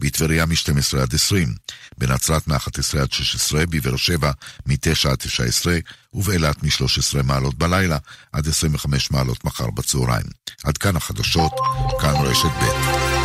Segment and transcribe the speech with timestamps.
[0.00, 1.54] בטבריה מ-12 עד 20,
[1.98, 4.30] בנצרת מ-11 עד 16, בבאר שבע
[4.66, 5.78] מ-9 עד 19,
[6.14, 7.98] ובאילת מ-13 מעלות בלילה
[8.32, 10.26] עד 25 מעלות מחר בצהריים.
[10.64, 11.52] עד כאן החדשות,
[12.00, 13.17] כאן רשת ב'.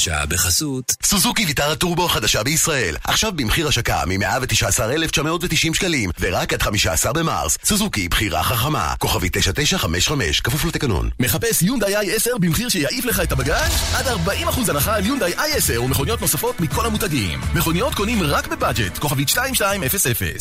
[0.00, 2.96] השעה בחסות סוזוקי ויטרה טורבו החדשה בישראל.
[3.04, 7.58] עכשיו במחיר השקה מ-119,990 שקלים ורק עד 15 במרס.
[7.64, 8.94] סוזוקי בחירה חכמה.
[8.98, 11.10] כוכבי 9955 כפוף לתקנון.
[11.20, 16.20] מחפש יונדאי i10 במחיר שיעיף לך את הבגאז' עד 40% הנחה על יונדאי i10 ומכוניות
[16.20, 17.40] נוספות מכל המותגים.
[17.54, 19.82] מכוניות קונים רק בבאג'ט כוכבית 2200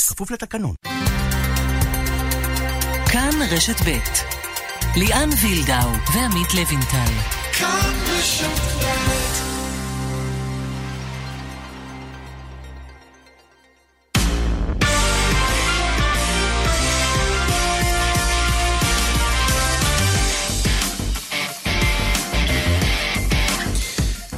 [0.10, 0.76] כפוף לתקנון.
[3.12, 3.98] כאן רשת ב'
[4.96, 7.14] ליאן וילדאו ועמית לוינטל.
[7.54, 9.19] כאן רשת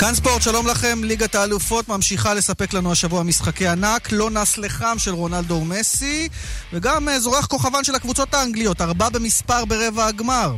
[0.01, 1.03] כאן ספורט, שלום לכם.
[1.03, 4.11] ליגת האלופות ממשיכה לספק לנו השבוע משחקי ענק.
[4.11, 6.29] לא נס לחם של רונלדו ומסי,
[6.73, 10.55] וגם אה, זורח כוכבן של הקבוצות האנגליות, ארבע במספר ברבע הגמר.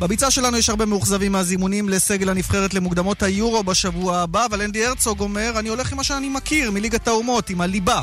[0.00, 5.20] בביצה שלנו יש הרבה מאוכזבים מהזימונים לסגל הנבחרת למוקדמות היורו בשבוע הבא, אבל אנדי הרצוג
[5.20, 8.02] אומר, אני הולך עם מה שאני מכיר מליגת האומות, עם הליבה.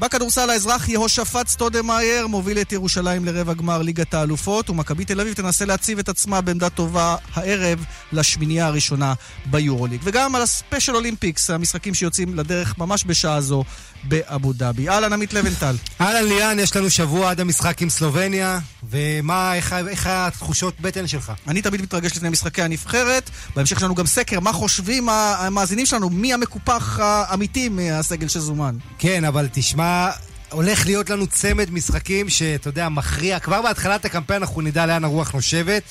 [0.00, 5.64] בכדורסל האזרח יהושפט סטודמאייר מוביל את ירושלים לרבע גמר ליגת האלופות ומכבי תל אביב תנסה
[5.64, 9.14] להציב את עצמה בעמדה טובה הערב לשמינייה הראשונה
[9.46, 10.00] ביורוליג.
[10.04, 13.64] וגם על ה Special Olympics, המשחקים שיוצאים לדרך ממש בשעה זו
[14.04, 14.88] באבו דאבי.
[14.88, 15.76] אהלן עמית לבנטל.
[16.00, 18.58] אהלן ליאן, יש לנו שבוע עד המשחק עם סלובניה,
[18.90, 21.32] ומה, איך, איך התחושות בטן שלך?
[21.48, 26.10] אני תמיד מתרגש לפני משחקי הנבחרת, בהמשך יש לנו גם סקר, מה חושבים המאזינים שלנו,
[26.10, 28.76] מי המקופח האמיתי מהסגל שזומן.
[28.98, 30.10] כן, אבל תשמע,
[30.50, 33.38] הולך להיות לנו צמד משחקים שאתה יודע, מכריע.
[33.38, 35.82] כבר בהתחלת הקמפיין אנחנו נדע לאן הרוח נושבת.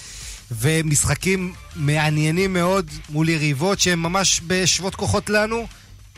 [0.60, 5.68] ומשחקים מעניינים מאוד מול יריבות שהן ממש בשוות כוחות לנו.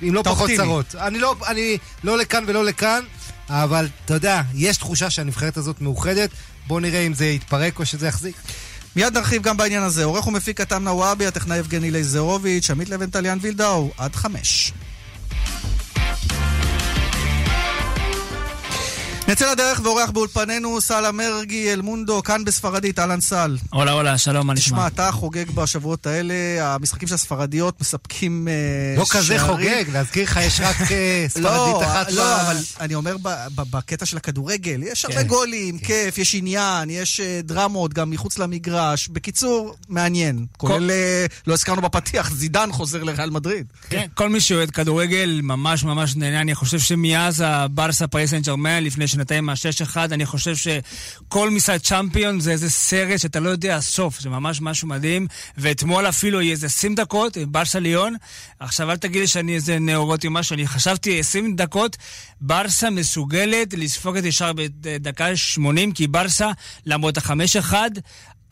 [0.09, 0.95] אם לא פחות צרות.
[0.95, 3.03] אני לא, אני לא לכאן ולא לכאן,
[3.49, 6.29] אבל אתה יודע, יש תחושה שהנבחרת הזאת מאוחדת.
[6.67, 8.35] בואו נראה אם זה יתפרק או שזה יחזיק.
[8.95, 10.03] מיד נרחיב גם בעניין הזה.
[10.03, 14.73] עורך ומפיק אתם נוואבי, הטכנאי יבגני לייזרוביץ', עמית לבנטליאן וילדאו, עד חמש.
[19.27, 23.57] נצא לדרך ואורח באולפנינו סל אמרגי אלמונדו, כאן בספרדית, אהלן סל.
[23.73, 24.77] הולה הולה, שלום, מה נשמע?
[24.77, 28.99] תשמע, אתה חוגג בשבועות האלה, המשחקים של הספרדיות מספקים שערים.
[28.99, 30.75] לא כזה חוגג, להזכיר לך, יש רק
[31.27, 32.11] ספרדית אחת.
[32.11, 33.15] לא, אבל אני אומר
[33.55, 39.07] בקטע של הכדורגל, יש הרבה גולים, כיף, יש עניין, יש דרמות גם מחוץ למגרש.
[39.07, 40.45] בקיצור, מעניין.
[40.57, 40.91] כולל,
[41.47, 43.65] לא הזכרנו בפתיח, זידן חוזר לריאל מדריד.
[43.89, 46.41] כן, כל מי שאוהד כדורגל ממש ממש נהנה.
[46.41, 52.51] אני חושב שמאז הברסה פריס ג'רמן, לפני שנתיים מה-6-1, אני חושב שכל משחק צ'אמפיון זה
[52.51, 55.27] איזה סרט שאתה לא יודע הסוף, זה ממש משהו מדהים.
[55.57, 58.15] ואתמול אפילו יהיה איזה 20 דקות ברסה ליון.
[58.59, 61.97] עכשיו אל תגיד לי שאני איזה נאורוטי או משהו, אני חשבתי 20 דקות,
[62.41, 66.51] ברסה מסוגלת לספוג את ישר בדקה 80, כי ברסה,
[66.85, 67.73] למרות ה-5-1,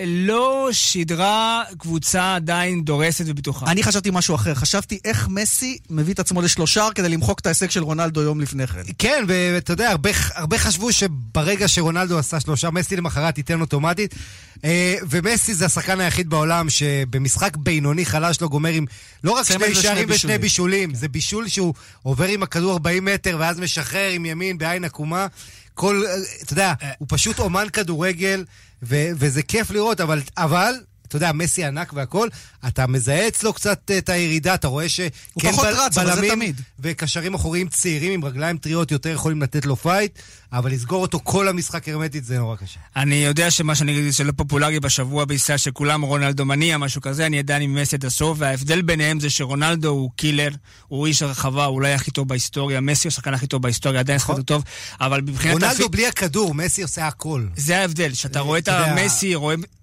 [0.08, 3.66] לא שידרה קבוצה עדיין דורסת ובטוחה.
[3.72, 4.56] אני חשבתי משהו אחר.
[4.56, 8.68] חשבתי איך מסי מביא את עצמו לשלושה כדי למחוק את ההישג של רונלדו יום לפני
[8.68, 8.82] כן.
[8.98, 14.16] כן, ואתה יודע, הרבה, הרבה חשבו שברגע שרונלדו עשה שלושה, מסי למחרת ייתן אוטומטית.
[14.64, 18.86] אה, ומסי זה השחקן היחיד בעולם שבמשחק בינוני חלש לא גומר עם
[19.24, 21.74] לא רק שני שערים ושני בישולים, זה בישול שהוא
[22.04, 25.28] עובר עם הכדור 40 מטר ואז משחרר עם ימין בעין עקומה.
[25.74, 26.04] כל,
[26.44, 28.46] אתה יודע, הוא פשוט אומן כדורגל,
[28.84, 30.74] ו- וזה כיף לראות, אבל, אבל
[31.12, 32.28] אתה יודע, מסי ענק והכל,
[32.68, 35.98] אתה מזהה אצלו קצת את הירידה, אתה רואה שכן פחות רץ,
[36.30, 36.62] תמיד.
[36.80, 40.20] וקשרים אחוריים צעירים עם רגליים טריות יותר יכולים לתת לו fight,
[40.54, 42.80] אבל לסגור אותו כל המשחק הרמטית זה נורא קשה.
[42.96, 47.40] אני יודע שמה שאני אגיד שלא פופולרי בשבוע בישראל שכולם רונלדו מניע, משהו כזה, אני
[47.40, 50.50] עדיין עם מסי עד הסוף, וההבדל ביניהם זה שרונלדו הוא killer,
[50.88, 54.20] הוא איש הרחבה, הוא אולי הכי טוב בהיסטוריה, מסי הוא השחקן הכי טוב בהיסטוריה, עדיין
[54.20, 54.44] שחקן נכון.
[54.44, 54.64] טוב,
[55.02, 55.54] אבל מבחינת...
[55.54, 57.46] רונלדו בלי הכדור, מסי עושה הכל.
[57.56, 59.36] זה ההבדל, שאתה רואה את המסי,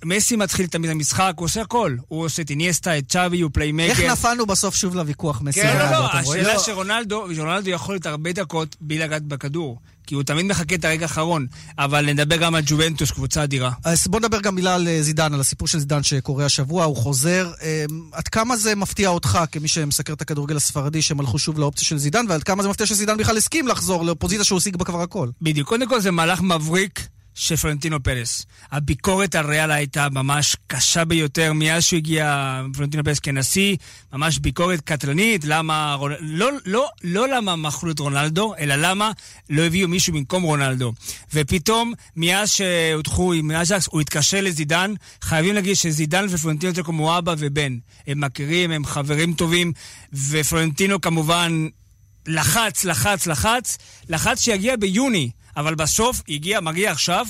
[0.05, 1.97] מסי מתחיל תמיד המשחק, הוא עושה הכל.
[2.09, 3.91] הוא עושה את איניאסטה, את צ'אבי, הוא playmaker.
[3.91, 5.63] איך נפלנו בסוף שוב לוויכוח מסי?
[5.63, 6.59] כן, לא, לא, השאלה לא.
[6.59, 9.79] שרונלדו, רונלדו יכול להיות הרבה דקות בלי לגעת בכדור.
[10.07, 11.47] כי הוא תמיד מחכה את הרגע האחרון.
[11.79, 13.71] אבל נדבר גם על ג'ובנטוס, קבוצה אדירה.
[13.85, 16.97] אז בוא נדבר גם מילה על אה, זידן, על הסיפור של זידן שקורה השבוע, הוא
[16.97, 17.51] חוזר.
[17.63, 21.85] אה, עד כמה זה מפתיע אותך, כמי שמסקר את הכדורגל הספרדי, שהם הלכו שוב לאופציה
[21.85, 25.03] של זידן, ועד כמה זה מפתיע שזידן בכלל הסכים לחזור לאופוזיציה שהוא השיג בה כבר
[25.03, 25.29] הכל?
[25.43, 25.69] בדיוק.
[25.69, 27.09] קודם כל זה מהלך מבריק.
[27.39, 28.47] של פלורנטינו פרס.
[28.73, 33.77] הביקורת על ריאל הייתה ממש קשה ביותר מאז שהוא הגיע פלורנטינו פרס כנשיא,
[34.13, 35.97] ממש ביקורת קטלנית, למה...
[36.21, 39.11] לא, לא, לא למה מכרו את רונלדו, אלא למה
[39.51, 40.93] לא הביאו מישהו במקום רונלדו.
[41.35, 44.95] ופתאום, מאז שהודחו עם אג'קס, הוא התקשר לזידן.
[45.23, 47.79] חייבים להגיד שזידן ופלורנטינו זה כמו אבא ובן.
[48.07, 49.73] הם מכירים, הם חברים טובים,
[50.13, 51.69] ופלורנטינו כמובן
[52.27, 57.27] לחץ, לחץ, לחץ, לחץ שיגיע ביוני, אבל בסוף הגיע, מגיע עכשיו.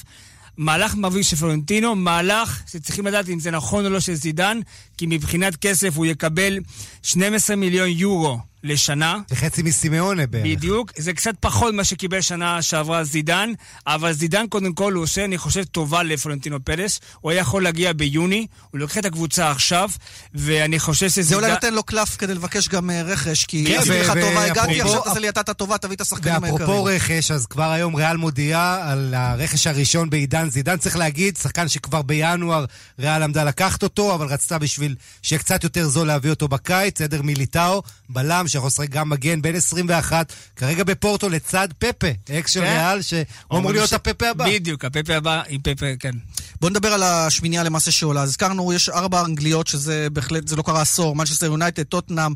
[0.56, 4.60] מהלך מביא של פלורנטינו, מהלך שצריכים לדעת אם זה נכון או לא של זידן,
[4.96, 6.58] כי מבחינת כסף הוא יקבל
[7.02, 9.18] 12 מיליון יורו לשנה.
[9.28, 10.44] זה חצי מסימאונה בערך.
[10.44, 13.52] בדיוק, זה קצת פחות ממה שקיבל שנה שעברה זידן,
[13.86, 17.00] אבל זידן קודם כל הוא עושה, אני חושב, טובה לפלורנטינו פרס.
[17.20, 19.90] הוא היה יכול להגיע ביוני, הוא לוקח את הקבוצה עכשיו,
[20.34, 21.22] ואני חושב שזה...
[21.22, 24.44] זה אולי נותן לו קלף כדי לבקש גם uh, רכש, כי כן, עשיתי לך טובה,
[24.44, 26.54] הגעתי, עכשיו תעשה לי אתה את הטובה, תביא את השחקנים היקרים.
[26.54, 30.76] ואפרופו רכש, אז כבר היום ריאל מודיעה על הרכש הראשון בעידן זידן.
[30.76, 32.64] צריך להגיד, שחקן שכבר בינואר
[32.98, 37.22] ריאל עמדה לקחת אותו, אבל רצתה בשביל שיהיה קצת יותר זול להביא אותו בקיץ, עדר
[37.22, 42.66] מיליטאו, בלם שיכול לשחק גם מגן, בן 21, כרגע בפורטו לצד פפה, אקס של כן.
[42.66, 44.46] ריאל, שהוא אמור להיות הפפה הבא.
[44.46, 46.12] בדיוק, הפפה הבא עם פפה, כן.
[46.60, 48.22] בוא נדבר על השמינייה למעשה שעולה.
[48.22, 51.16] אז הזכרנו, יש ארבע אנגליות, שזה בהחלט, זה לא קרה עשור.
[51.16, 52.32] מנצ'סטר יונייטד, טוטנאם,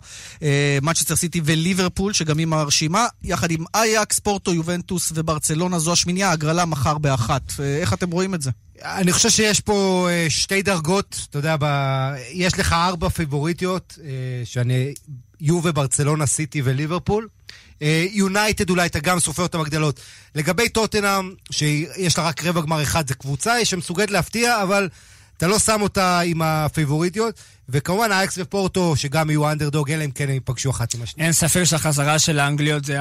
[0.82, 5.78] מנצ'סטר סיטי וליברפול, שגם היא מרשימה, יחד עם אייקס, פורטו, יובנטוס וברצלונה.
[5.78, 7.52] זו השמינייה, הגרלה מחר באחת.
[7.60, 8.50] אה, איך אתם רואים את זה?
[8.82, 11.64] אני חושב שיש פה אה, שתי דרגות, אתה יודע, ב...
[12.32, 14.10] יש לך ארבע פיבוריטיות, אה,
[14.44, 14.94] שאני...
[15.42, 17.28] יובה, ברצלונה, סיטי וליברפול.
[17.82, 20.00] אה, יונייטד אולי אתה גם סופר אותם הגדלות.
[20.34, 24.88] לגבי טוטנאם, שיש לה רק רבע גמר אחד, זה קבוצה שמסוגלת להפתיע, אבל
[25.36, 27.40] אתה לא שם אותה עם הפיבוריטיות.
[27.72, 31.26] וכמובן אייקס ופורטו, שגם יהיו אנדרדוג, אלא אם כן הם ייפגשו אחת עם השנייה.
[31.26, 32.96] אין ספק שהחזרה של האנגליות זה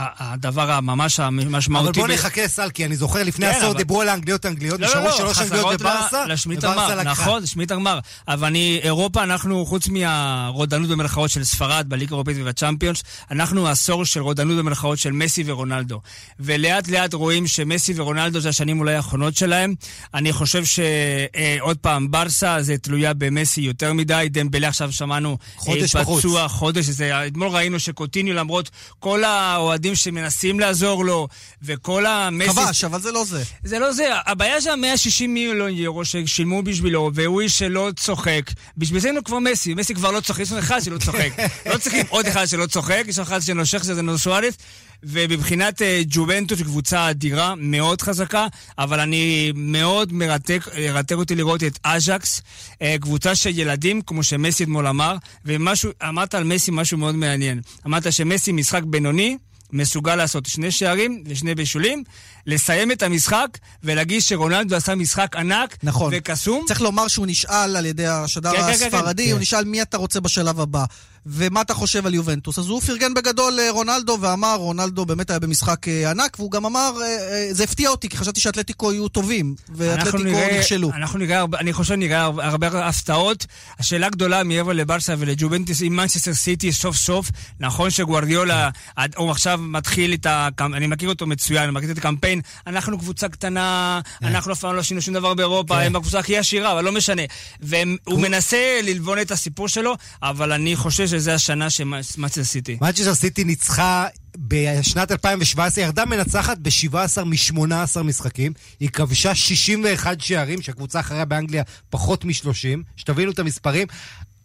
[0.00, 2.00] הדבר הממש המשמעותי.
[2.00, 4.86] אבל בוא נחכה סל, כי אני זוכר לפני כן, עשור דיברו על האנגליות האנגליות, לא,
[4.86, 7.10] נשארו לא, לא, שלוש אנגליות בברסה, וברסה לקחה.
[7.10, 7.98] נכון, לשמינית הגמר.
[8.28, 14.20] אבל אני, אירופה, אנחנו, חוץ מהרודנות במרכאות של ספרד, בליגה האירופאית ובצ'אמפיונס, אנחנו עשור של
[14.20, 16.00] רודנות במרכאות של מסי ורונלדו.
[16.40, 19.74] ולאט לאט רואים שמסי ורונלדו זה השנים אולי האחרונות שלהם.
[20.14, 24.26] אני חושב שעוד פעם, ברסה זה תלויה במסי יותר מדי.
[24.30, 26.18] דמבלה עכשיו שמענו חודש אה, בחוץ.
[26.18, 26.84] פצוע חודש.
[26.84, 31.28] זה, אתמול ראינו שקוטיניו, למרות כל האוהדים שמנסים לעזור לו,
[31.62, 32.50] וכל המסי...
[32.50, 33.42] כבש, אבל זה לא זה.
[33.64, 38.50] זה לא זה, הבעיה זה ה-160 מיליון יורו ששילמו בשבילו, והוא איש שלא צוחק.
[38.76, 41.30] בשביל זה היינו כבר מסי, מסי כבר לא צוחק, יש לנו אחד שלא צוחק.
[41.72, 44.54] לא צריכים עוד אחד שלא צוחק, יש אחד שנושך שזה לואיס סוארס.
[45.02, 48.46] ומבחינת אה, ג'ובנטוס, קבוצה אדירה, מאוד חזקה,
[48.78, 52.42] אבל אני מאוד מרתק, מרתק אותי לראות את אג'קס,
[52.82, 57.60] אה, קבוצה של ילדים, כמו שמסי אתמול אמר, ומשהו, אמרת על מסי משהו מאוד מעניין.
[57.86, 59.36] אמרת שמסי משחק בינוני,
[59.72, 62.04] מסוגל לעשות שני שערים ושני בישולים,
[62.46, 63.48] לסיים את המשחק
[63.82, 66.12] ולהגיד שרונלדו עשה משחק ענק נכון.
[66.16, 66.64] וקסום.
[66.68, 69.32] צריך לומר שהוא נשאל על ידי השדר כן, כן, כן, הספרדי, כן.
[69.32, 70.84] הוא נשאל מי אתה רוצה בשלב הבא.
[71.26, 72.58] ומה אתה חושב על יובנטוס?
[72.58, 76.92] אז הוא פרגן בגדול לרונלדו ואמר, רונלדו באמת היה במשחק אה, ענק, והוא גם אמר,
[77.02, 80.18] אה, אה, זה הפתיע אותי, כי חשבתי שאתלטיקו יהיו טובים, ואתלטיקו
[80.58, 80.90] נכשלו.
[80.94, 83.46] אנחנו נראה, אני חושב שנראה הרבה, הפתעות.
[83.78, 87.30] השאלה גדולה מעבר לברסה ולג'ובנטוס עם מנצ'סטר סיטי סוף סוף.
[87.60, 90.48] נכון שגוארדיולה, עד- הוא עכשיו מתחיל את ה...
[90.60, 92.31] אני מכיר אותו מצוין, אני מכיר את הקמפיין.
[92.66, 95.80] אנחנו קבוצה קטנה, אנחנו אף פעם לא עשינו שום דבר באירופה, כן.
[95.80, 97.22] הם הקבוצה הכי עשירה, אבל לא משנה.
[97.60, 102.78] והוא מנסה ללבון את הסיפור שלו, אבל אני חושב שזו השנה של מנצ'סטר סיטי.
[102.80, 104.06] מנצ'סטר סיטי ניצחה
[104.38, 108.52] בשנת 2017, ירדה מנצחת ב-17 מ-18 משחקים.
[108.80, 113.86] היא כבשה 61 שערים, שהקבוצה אחריה באנגליה פחות מ-30, שתבינו את המספרים.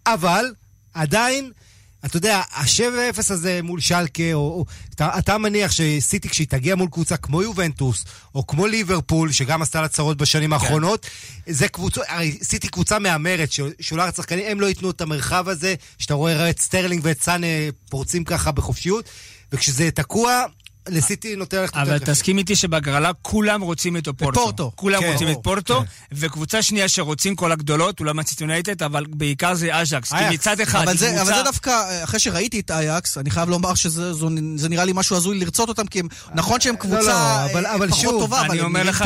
[0.07, 0.45] אבל
[0.93, 1.51] עדיין,
[2.05, 6.87] אתה יודע, ה-7-0 הזה מול שלקה, או, או, אתה, אתה מניח שסיטי כשהיא תגיע מול
[6.91, 11.07] קבוצה כמו יובנטוס, או כמו ליברפול, שגם עשתה לה צרות בשנים האחרונות,
[11.47, 13.49] זה קבוצות, הרי סיטי קבוצה מהמרת,
[13.79, 17.47] שולחת שחקנים, הם לא ייתנו את המרחב הזה, שאתה רואה את סטרלינג ואת סאנה
[17.89, 19.09] פורצים ככה בחופשיות,
[19.51, 20.43] וכשזה תקוע,
[20.89, 22.13] לסיטי נותן ללכת אבל יותר קשה.
[22.13, 24.39] תסכים איתי שבהגרלה כולם רוצים את פורטו.
[24.41, 24.71] פורטו.
[24.75, 25.11] כולם כן.
[25.11, 25.43] רוצים את ברור.
[25.43, 25.85] פורטו, כן.
[26.11, 30.13] וקבוצה שנייה שרוצים כל הגדולות, אולי יונייטד, אבל בעיקר זה אג'קס.
[30.13, 30.29] כי.
[30.31, 31.37] מצד אחד, אבל זה, אבל קבוצה...
[31.37, 34.29] זה דווקא, אחרי שראיתי את אייקס, אני חייב לומר שזה
[34.69, 37.89] נראה לי משהו הזוי לרצות אותם, כי הם, נכון שהם קבוצה לא, לא, אבל- אבל
[37.89, 39.05] פחות שוב, טובה, אבל אני אומר לך.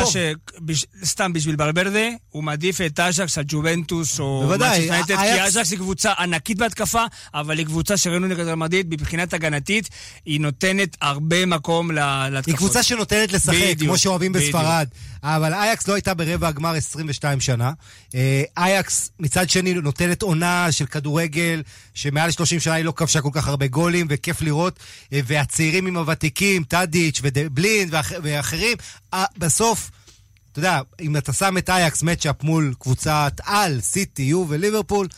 [1.02, 6.12] שסתם בשביל ברברדה, הוא מעדיף את אג'קס על ג'ובנטוס או יונייטד, כי אג'קס היא קבוצה
[6.18, 9.88] ענקית בהתקפה, אבל היא קבוצה שראינו נגד רעל מדריד, מבחינת הגנתית,
[10.26, 12.46] היא נותנת הרבה מקום ל- להתקפות.
[12.46, 14.56] היא קבוצה שנותנת לשחק, בדיוק, כמו שאוהבים בדיוק.
[14.56, 14.88] בספרד.
[15.22, 17.72] אבל אייקס לא הייתה ברבע הגמר 22 שנה.
[18.14, 21.62] אה, אייקס מצד שני נותנת עונה של כדורגל,
[21.94, 24.78] שמעל 30 שנה היא לא כבשה כל כך הרבה גולים, וכיף לראות.
[25.12, 28.76] אה, והצעירים עם הוותיקים, טאדיץ' ודבלין ואח, ואחרים,
[29.14, 29.90] אה, בסוף...
[30.52, 35.08] אתה יודע, אם אתה שם את אייקס מצ'אפ מול קבוצת על, סיטי, יו וליברפול,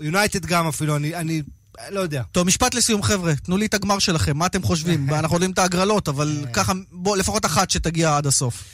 [0.00, 1.42] יונייטד גם אפילו, אני, אני
[1.90, 2.22] לא יודע.
[2.32, 3.36] טוב, משפט לסיום, חבר'ה.
[3.36, 5.10] תנו לי את הגמר שלכם, מה אתם חושבים?
[5.18, 8.64] אנחנו יודעים את ההגרלות, אבל ככה, בוא, לפחות אחת שתגיע עד הסוף.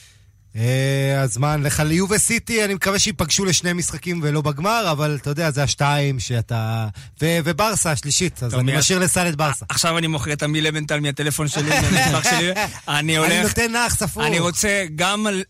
[0.57, 5.50] אה, הזמן לך ליו וסיטי, אני מקווה שייפגשו לשני משחקים ולא בגמר, אבל אתה יודע,
[5.50, 6.88] זה השתיים שאתה...
[7.23, 9.67] ו- וברסה השלישית, אז אני משאיר לסל את ברסה.
[9.69, 12.52] עכשיו אני מוכר את המילה לבנטל מהטלפון שלי, מהמספר שלי.
[12.88, 13.33] אני הולך...
[13.33, 14.26] אני נותן נח ספור.
[14.26, 14.85] אני רוצה,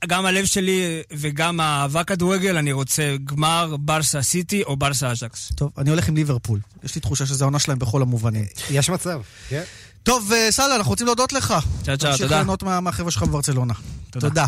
[0.06, 5.52] גם הלב שלי וגם האהבה כדורגל, אני רוצה גמר ברסה סיטי או ברסה אז'קס.
[5.54, 6.60] טוב, אני הולך עם ליברפול.
[6.84, 8.44] יש לי תחושה שזו העונה שלהם בכל המובנים.
[8.70, 9.62] יש מצב, כן.
[10.08, 11.54] טוב, אה, סאללה, אנחנו רוצים להודות לך.
[11.84, 12.10] צ'או צ'או, תודה.
[12.12, 13.74] תמשיך ליהנות מהחבר'ה שלך בברצלונה.
[14.10, 14.28] תודה.
[14.28, 14.46] תודה.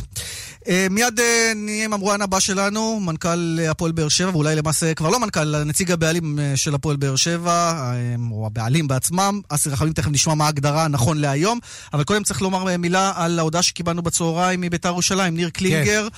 [0.68, 5.08] אה, מיד אה, נהיה עם המרואיין הבא שלנו, מנכ"ל הפועל באר שבע, ואולי למעשה כבר
[5.10, 7.92] לא מנכ"ל, נציג הבעלים של הפועל באר שבע,
[8.30, 9.40] או הבעלים בעצמם.
[9.48, 11.58] אסי רחמים, תכף נשמע מה ההגדרה נכון להיום.
[11.92, 16.08] אבל קודם צריך לומר מילה על ההודעה שקיבלנו בצהריים מביתר ירושלים, ניר קלינגר.
[16.10, 16.16] כן.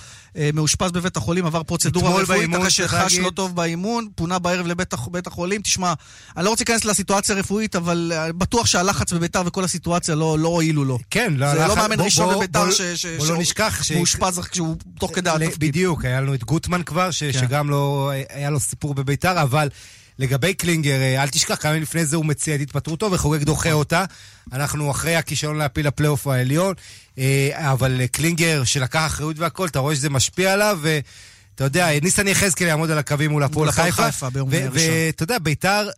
[0.54, 5.62] מאושפז בבית החולים, עבר פרוצדורה רפואית, אחרי שחש לא טוב באימון, פונה בערב לבית החולים.
[5.62, 5.92] תשמע,
[6.36, 10.84] אני לא רוצה להיכנס לסיטואציה הרפואית, אבל בטוח שהלחץ בביתר וכל הסיטואציה לא, לא הועילו
[10.84, 10.98] לו.
[11.10, 12.64] כן, לא, זה לא מאמן ראשון בביתר
[13.28, 15.58] לא נשכח מאושפז כשהוא תוך כדי התפקיד.
[15.58, 17.32] בדיוק, היה לנו את גוטמן כבר, כן.
[17.32, 19.68] שגם לא, היה לו סיפור בביתר, אבל...
[20.18, 24.04] לגבי קלינגר, אה, אל תשכח, כמה לפני זה הוא מציע את התפטרותו וחוגג דוחה אותה.
[24.52, 26.82] אנחנו אחרי הכישלון להפיל לפלייאוף העליון, אה,
[27.54, 32.90] אבל קלינגר שלקח אחריות והכל, אתה רואה שזה משפיע עליו, ואתה יודע, ניסן יחזקאל יעמוד
[32.90, 34.08] על הקווים מול הפועל חיפה.
[34.32, 35.88] ואתה יודע, ביתר...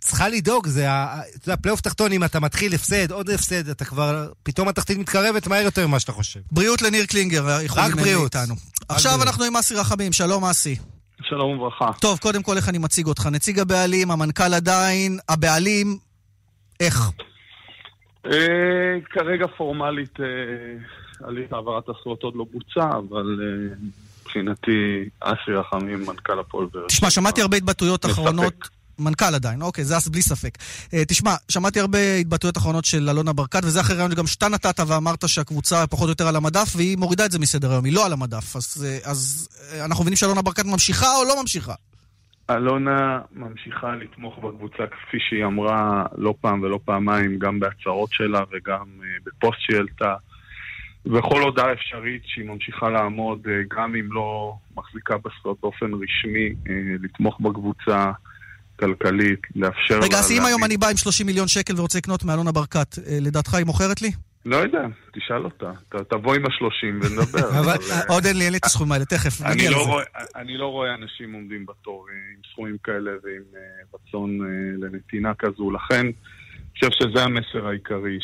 [0.00, 4.28] צריכה לדאוג, זה, אתה יודע, פלייאוף תחתון, אם אתה מתחיל הפסד, עוד הפסד, אתה כבר,
[4.42, 6.40] פתאום התחתית מתקרבת מהר יותר ממה שאתה חושב.
[6.50, 8.36] בריאות לניר קלינגר, רק בריאות.
[8.36, 8.54] איתנו.
[8.88, 9.26] עכשיו בריאות.
[9.28, 10.76] אנחנו עם אסי רחמים, שלום אסי.
[11.22, 11.92] שלום וברכה.
[12.00, 13.26] טוב, קודם כל איך אני מציג אותך?
[13.26, 15.98] נציג הבעלים, המנכ"ל עדיין, הבעלים,
[16.80, 17.10] איך?
[18.32, 20.26] אה, כרגע פורמלית אה,
[21.26, 23.74] הליך העברת הזכויות עוד לא בוצע, אבל אה,
[24.20, 28.68] מבחינתי אסי רחמים, מנכ"ל הפועל באר תשמע, שמעתי הרבה התבטאויות אחרונות
[28.98, 30.58] מנכ"ל עדיין, אוקיי, זה בלי ספק.
[30.86, 34.80] Uh, תשמע, שמעתי הרבה התבטאויות אחרונות של אלונה ברקת, וזה אחרי רעיון שגם שאתה נתת
[34.86, 38.06] ואמרת שהקבוצה פחות או יותר על המדף, והיא מורידה את זה מסדר היום, היא לא
[38.06, 38.56] על המדף.
[38.56, 41.74] אז, uh, אז uh, אנחנו מבינים שאלונה ברקת ממשיכה או לא ממשיכה?
[42.50, 48.84] אלונה ממשיכה לתמוך בקבוצה כפי שהיא אמרה לא פעם ולא פעמיים, גם בהצהרות שלה וגם
[49.00, 50.14] uh, בפוסט שהיא העלתה.
[51.06, 56.70] בכל הודעה אפשרית שהיא ממשיכה לעמוד, uh, גם אם לא מחזיקה בזכויות באופן רשמי, uh,
[57.02, 58.12] לתמוך בקבוצה.
[58.80, 62.52] כלכלית, לאפשר רגע, אז אם היום אני בא עם 30 מיליון שקל ורוצה לקנות מאלונה
[62.52, 64.10] ברקת, אה, לדעתך היא מוכרת לי?
[64.46, 65.72] לא יודע, תשאל אותה.
[66.08, 67.48] תבוא עם השלושים ונדבר.
[67.60, 70.02] אבל אה, עוד אין לי, אין לי את הסכומים האלה, תכף, נגיע לא לזה.
[70.36, 73.42] אני לא רואה אנשים עומדים בתור אה, עם סכומים כאלה ועם
[73.94, 74.38] רצון
[74.80, 78.18] לנתינה כזו, לכן אני חושב שזה המסר העיקרי,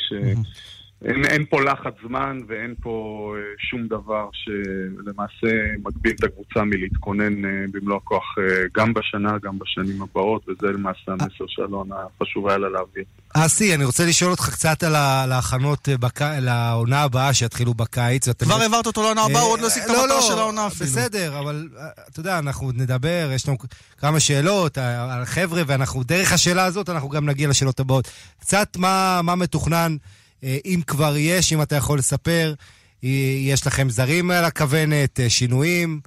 [1.04, 7.44] אין, אין פה לחץ זמן ואין פה אה, שום דבר שלמעשה מגביל את הקבוצה מלהתכונן
[7.44, 8.44] אה, במלוא הכוח אה,
[8.74, 13.04] גם בשנה, גם בשנים הבאות, וזה למעשה המסר שאלונה חשוב היה לה להעביר.
[13.34, 14.94] אסי, אני רוצה לשאול אותך קצת על
[15.32, 16.22] ההכנות בק...
[16.22, 18.28] לעונה הבאה שיתחילו בקיץ.
[18.28, 20.66] כבר העברת אותו לעונה הבאה, הוא עוד לא השיג את לא, המטרה לא, של העונה
[20.66, 20.90] אפילו.
[20.90, 21.68] בסדר, אבל
[22.08, 23.56] אתה יודע, אנחנו עוד נדבר, יש לנו
[23.98, 28.08] כמה שאלות על חבר'ה, ואנחנו, דרך השאלה הזאת אנחנו גם נגיע לשאלות הבאות.
[28.40, 29.96] קצת מה, מה מתוכנן
[30.42, 32.54] אם כבר יש, אם אתה יכול לספר,
[33.02, 36.00] יש לכם זרים על הכוונת, אה, שינויים,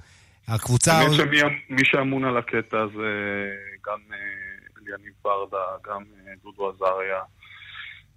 [0.48, 0.92] הקבוצה...
[0.92, 3.10] האמת שמי שאמון על הקטע זה
[3.86, 4.16] גם אה,
[4.78, 6.02] אליניב ברדה, גם
[6.42, 7.20] דודו עזריה.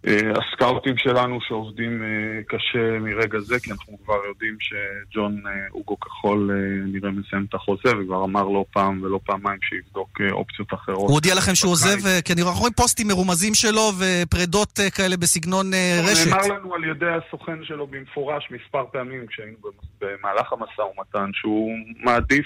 [0.08, 6.00] אה, הסקאוטים שלנו שעובדים אה, קשה מרגע זה, כי אנחנו כבר יודעים שג'ון אה, אוגו
[6.00, 6.52] כחול
[6.86, 10.98] נראה מסיים את החוזה, וכבר אמר לא פעם ולא פעמיים שיבדוק אופציות אחרות.
[10.98, 15.72] הוא הודיע לכם שהוא עוזב, כי אנחנו רואים פוסטים מרומזים שלו ופרדות כאלה בסגנון
[16.04, 16.28] רשת.
[16.28, 19.58] נאמר לנו על ידי הסוכן שלו במפורש מספר פעמים כשהיינו
[20.02, 21.72] במהלך המשא ומתן, שהוא
[22.04, 22.46] מעדיף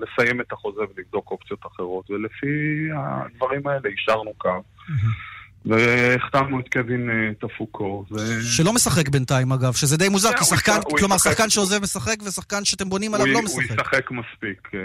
[0.00, 4.62] לסיים את החוזה ולבדוק אופציות אחרות, ולפי הדברים האלה אישרנו קו.
[5.68, 8.04] והחתמנו את קווין אה, טפוקו.
[8.10, 8.16] ו...
[8.42, 12.88] שלא משחק בינתיים אגב, שזה די מוזר, כי שחקן, כלומר שחקן שעוזב משחק ושחקן שאתם
[12.88, 13.54] בונים עליו לא משחק.
[13.54, 14.70] הוא ישחק מספיק.
[14.74, 14.80] אה,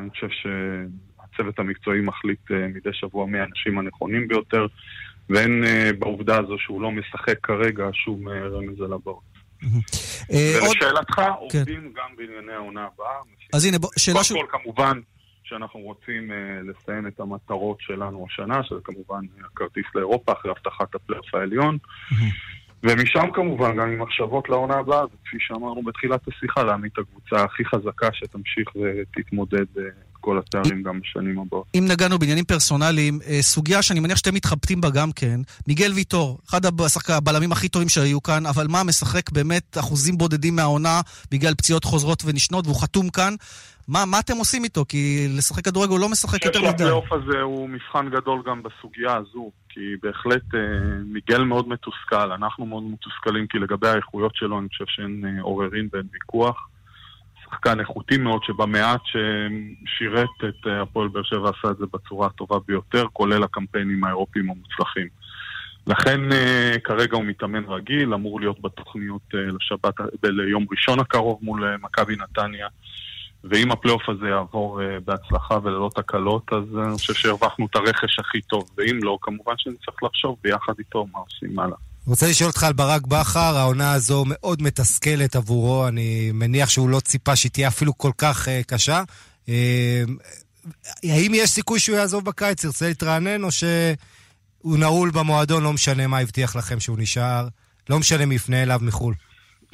[0.00, 4.66] אני חושב שהצוות המקצועי מחליט אה, מדי שבוע מי האנשים הנכונים ביותר,
[5.30, 5.64] ואין
[5.98, 9.38] בעובדה הזו שהוא לא משחק כרגע שום רמז על הבאות.
[10.30, 11.58] ולשאלתך, כן.
[11.58, 13.16] עובדים גם בענייני העונה הבאה.
[13.52, 14.32] אז הנה, שאלה ש...
[14.32, 15.00] קודם כל, כמובן,
[15.48, 16.34] שאנחנו רוצים uh,
[16.70, 21.78] לסיים את המטרות שלנו השנה, שזה כמובן הכרטיס לאירופה אחרי הבטחת הפלייאוף העליון.
[22.82, 27.64] ומשם כמובן, גם עם מחשבות לעונה הבאה, וכפי שאמרנו בתחילת השיחה, להעמיד את הקבוצה הכי
[27.64, 29.80] חזקה שתמשיך ותתמודד uh,
[30.20, 31.66] כל התארים גם בשנים הבאות.
[31.74, 36.38] אם נגענו בעניינים פרסונליים, אה, סוגיה שאני מניח שאתם מתחבטים בה גם כן, מיגל ויטור,
[36.48, 36.60] אחד
[37.08, 41.00] הבלמים הכי טובים שהיו כאן, אבל מה, משחק באמת אחוזים בודדים מהעונה
[41.30, 43.34] בגלל פציעות חוזרות ונשנות, והוא חתום כאן.
[43.88, 44.84] מה, מה אתם עושים איתו?
[44.88, 46.68] כי לשחק כדורגל הוא לא משחק יותר מדי.
[46.68, 50.60] שהפלייאוף הזה הוא מבחן גדול גם בסוגיה הזו, כי בהחלט אה,
[51.04, 55.88] מיגל מאוד מתוסכל, אנחנו מאוד מתוסכלים, כי לגבי האיכויות שלו אני חושב שאין אה, עוררין
[55.92, 56.68] ואין ויכוח.
[57.50, 62.56] שחקן איכותי מאוד, שבמעט ששירת את אה, הפועל באר שבע עשה את זה בצורה הטובה
[62.66, 65.06] ביותר, כולל הקמפיינים האירופיים המוצלחים.
[65.86, 71.76] לכן אה, כרגע הוא מתאמן רגיל, אמור להיות בתוכניות אה, לשבת, ליום ראשון הקרוב מול
[71.76, 72.68] מכבי נתניה.
[73.44, 78.70] ואם הפלייאוף הזה יעבור בהצלחה וללא תקלות, אז אני חושב שהרווחנו את הרכש הכי טוב,
[78.76, 81.76] ואם לא, כמובן שנצטרך לחשוב ביחד איתו מה עושים הלאה.
[82.06, 87.00] רוצה לשאול אותך על ברק בכר, העונה הזו מאוד מתסכלת עבורו, אני מניח שהוא לא
[87.00, 89.02] ציפה שהיא תהיה אפילו כל כך uh, קשה.
[89.46, 89.50] Uh,
[91.04, 96.18] האם יש סיכוי שהוא יעזוב בקיץ, ירצה להתרענן, או שהוא נעול במועדון, לא משנה מה
[96.18, 97.48] הבטיח לכם שהוא נשאר,
[97.90, 99.14] לא משנה מי יפנה אליו מחו"ל?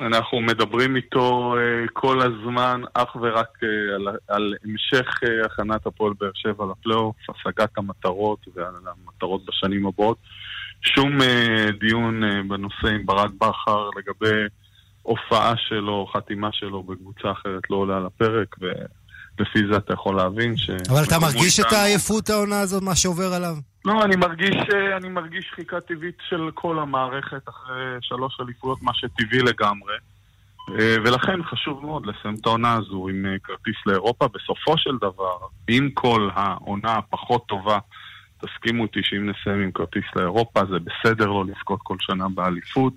[0.00, 6.12] אנחנו מדברים איתו uh, כל הזמן אך ורק uh, על, על המשך uh, הכנת הפועל
[6.20, 10.18] באר שבע לפלייאוף, השגת המטרות ועל המטרות בשנים הבאות.
[10.84, 14.46] שום אה, דיון אה, בנושא עם ברק בכר לגבי
[15.02, 20.56] הופעה שלו, חתימה שלו בקבוצה אחרת לא עולה על הפרק, ולפי זה אתה יכול להבין
[20.56, 20.70] ש...
[20.90, 23.56] אבל אתה מרגיש את העייפות העונה הזאת, מה שעובר עליו?
[23.84, 28.94] לא, אני מרגיש, אה, אני מרגיש שחיקה טבעית של כל המערכת אחרי שלוש אליפויות, מה
[28.94, 29.94] שטבעי לגמרי.
[30.78, 34.28] ולכן חשוב מאוד לסיים את העונה הזו עם כרטיס לאירופה.
[34.28, 35.36] בסופו של דבר,
[35.68, 37.78] עם כל העונה הפחות טובה
[38.40, 42.92] תסכימו אותי שאם נסיים עם כרטיס לאירופה, זה בסדר לא לזכות כל שנה באליפות.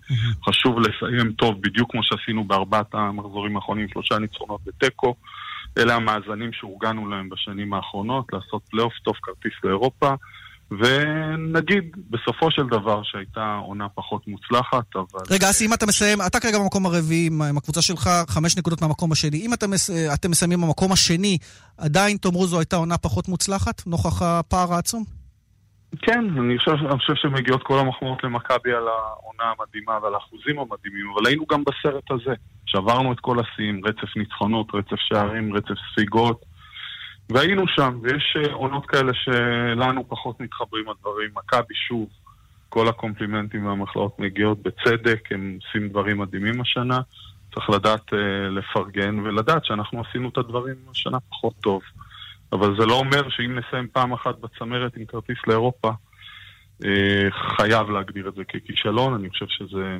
[0.45, 5.15] חשוב לסיים טוב, בדיוק כמו שעשינו בארבעת המחזורים האחרונים, שלושה ניצחונות בתיקו.
[5.77, 10.13] אלה המאזנים שהורגלנו להם בשנים האחרונות, לעשות פלייאוף טוב, כרטיס לאירופה.
[10.71, 15.19] ונגיד, בסופו של דבר שהייתה עונה פחות מוצלחת, אבל...
[15.31, 19.11] רגע, אסי, אם אתה מסיים, אתה כרגע במקום הרביעי עם, הקבוצה שלך, חמש נקודות מהמקום
[19.11, 19.37] השני.
[19.45, 19.69] אם אתם,
[20.13, 21.37] אתם מסיימים במקום השני,
[21.77, 25.03] עדיין תאמרו זו הייתה עונה פחות מוצלחת, נוכח הפער העצום?
[26.01, 31.05] כן, אני חושב, אני חושב שמגיעות כל המחמאות למכבי על העונה המדהימה ועל האחוזים המדהימים,
[31.13, 32.33] אבל היינו גם בסרט הזה.
[32.65, 36.45] שברנו את כל השיאים, רצף ניצחונות, רצף שערים, רצף ספיגות,
[37.29, 41.29] והיינו שם, ויש אה, עונות כאלה שלנו פחות מתחברים הדברים.
[41.35, 42.09] מכבי שוב,
[42.69, 46.99] כל הקומפלימנטים והמחלאות מגיעות בצדק, הם עושים דברים מדהימים השנה.
[47.55, 48.15] צריך לדעת uh,
[48.49, 51.81] לפרגן ולדעת שאנחנו עשינו את הדברים השנה פחות טוב.
[52.51, 55.91] אבל זה לא אומר שאם נסיים פעם אחת בצמרת עם כרטיס לאירופה,
[56.85, 59.13] אה, חייב להגדיר את זה ככישלון.
[59.13, 59.97] אני חושב שזה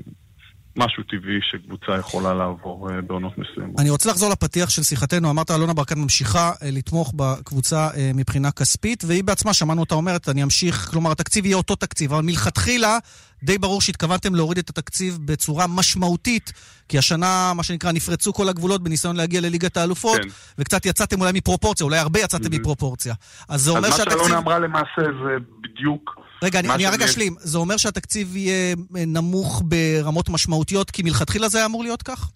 [0.77, 3.79] משהו טבעי שקבוצה יכולה לעבור אה, בעונות מסוימות.
[3.79, 5.29] אני רוצה לחזור לפתיח של שיחתנו.
[5.29, 10.43] אמרת, אלונה ברקת ממשיכה אה, לתמוך בקבוצה מבחינה כספית, והיא בעצמה, שמענו אותה אומרת, אני
[10.43, 12.97] אמשיך, כלומר, התקציב יהיה אותו תקציב, אבל מלכתחילה
[13.43, 16.53] די ברור שהתכוונתם להוריד את התקציב בצורה משמעותית,
[16.89, 20.27] כי השנה, מה שנקרא, נפרצו כל הגבולות בניסיון להגיע לליגת האלופות, כן.
[20.57, 22.59] וקצת יצאתם אולי מפרופורציה, אולי הרבה יצאתם mm-hmm.
[22.59, 23.13] מפרופורציה.
[23.49, 24.07] אז זה אומר שהתקציב...
[24.07, 26.26] אז מה שאלונה אמרה למעשה זה בדיוק...
[26.43, 27.35] רגע, אני, אני רגע אשלים.
[27.39, 32.31] זה אומר שהתקציב יהיה אה, נמוך ברמות משמעותיות, כי מלכתחילה זה היה אמור להיות כך?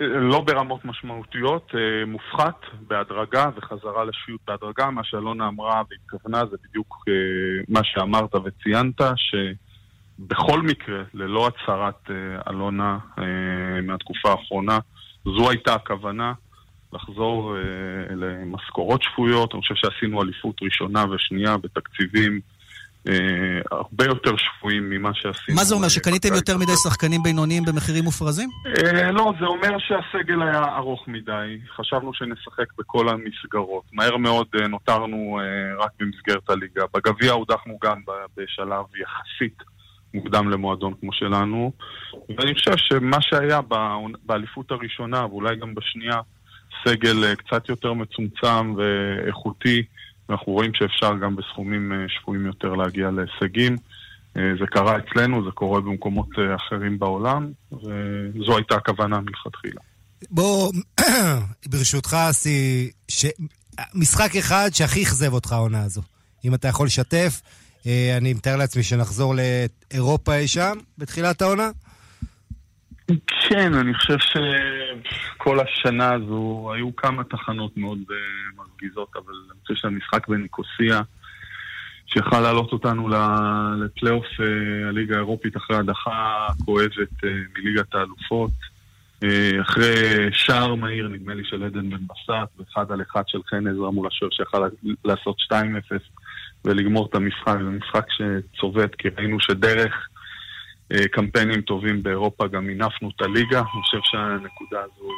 [0.00, 4.90] אה, לא ברמות משמעותיות, אה, מופחת בהדרגה וחזרה לשפיות בהדרגה.
[4.90, 7.04] מה שאלונה אמרה והתכוונה זה בדיוק
[7.68, 9.34] מה שאמרת וציינת, ש...
[10.18, 12.10] בכל מקרה, ללא הצהרת
[12.50, 12.98] אלונה
[13.82, 14.78] מהתקופה האחרונה,
[15.24, 16.32] זו הייתה הכוונה
[16.92, 17.56] לחזור
[18.10, 19.54] למשכורות שפויות.
[19.54, 22.40] אני חושב שעשינו אליפות ראשונה ושנייה בתקציבים
[23.08, 23.14] אה,
[23.70, 25.56] הרבה יותר שפויים ממה שעשינו.
[25.56, 28.50] מה זה אומר, שקניתם יותר מדי שחקנים בינוניים במחירים מופרזים?
[28.66, 31.58] אה, לא, זה אומר שהסגל היה ארוך מדי.
[31.76, 33.84] חשבנו שנשחק בכל המסגרות.
[33.92, 35.38] מהר מאוד אה, נותרנו
[35.78, 36.84] רק במסגרת הליגה.
[36.94, 38.00] בגביע הודחנו גם
[38.36, 39.62] בשלב יחסית
[40.14, 41.72] מוקדם למועדון כמו שלנו,
[42.38, 43.60] ואני חושב שמה שהיה
[44.26, 46.20] באליפות הראשונה, ואולי גם בשנייה,
[46.84, 49.82] סגל אה, קצת יותר מצומצם ואיכותי,
[50.32, 53.76] ואנחנו רואים שאפשר גם בסכומים אה, שפויים יותר להגיע להישגים.
[54.36, 59.80] אה, זה קרה אצלנו, זה קורה במקומות אחרים בעולם, וזו הייתה הכוונה מלכתחילה.
[60.30, 60.72] בוא,
[61.70, 63.26] ברשותך, אסי, ש...
[63.94, 66.02] משחק אחד שהכי אכזב אותך העונה הזו.
[66.44, 67.40] אם אתה יכול לשתף,
[67.86, 71.70] אה, אני מתאר לעצמי שנחזור לאירופה אי שם בתחילת העונה?
[73.26, 79.74] כן, אני חושב שכל השנה הזו היו כמה תחנות מאוד uh, מרגיזות, אבל אני חושב
[79.74, 81.00] שהמשחק בניקוסיה,
[82.06, 83.08] שיכל להעלות אותנו
[83.84, 87.26] לפלייאוף uh, הליגה האירופית אחרי הדחה כואבת uh,
[87.58, 88.72] מליגת האלופות,
[89.60, 93.90] אחרי שער מהיר, נדמה לי של עדן בן בסט, ואחד על אחד של חן עזרא
[93.90, 94.68] מול השוער שיכל
[95.04, 95.54] לעשות 2-0
[96.64, 97.56] ולגמור את המשחק.
[97.58, 100.08] זה משחק שצובט, כי ראינו שדרך
[101.12, 103.58] קמפיינים טובים באירופה גם מינפנו את הליגה.
[103.58, 105.08] אני חושב שהנקודה הזו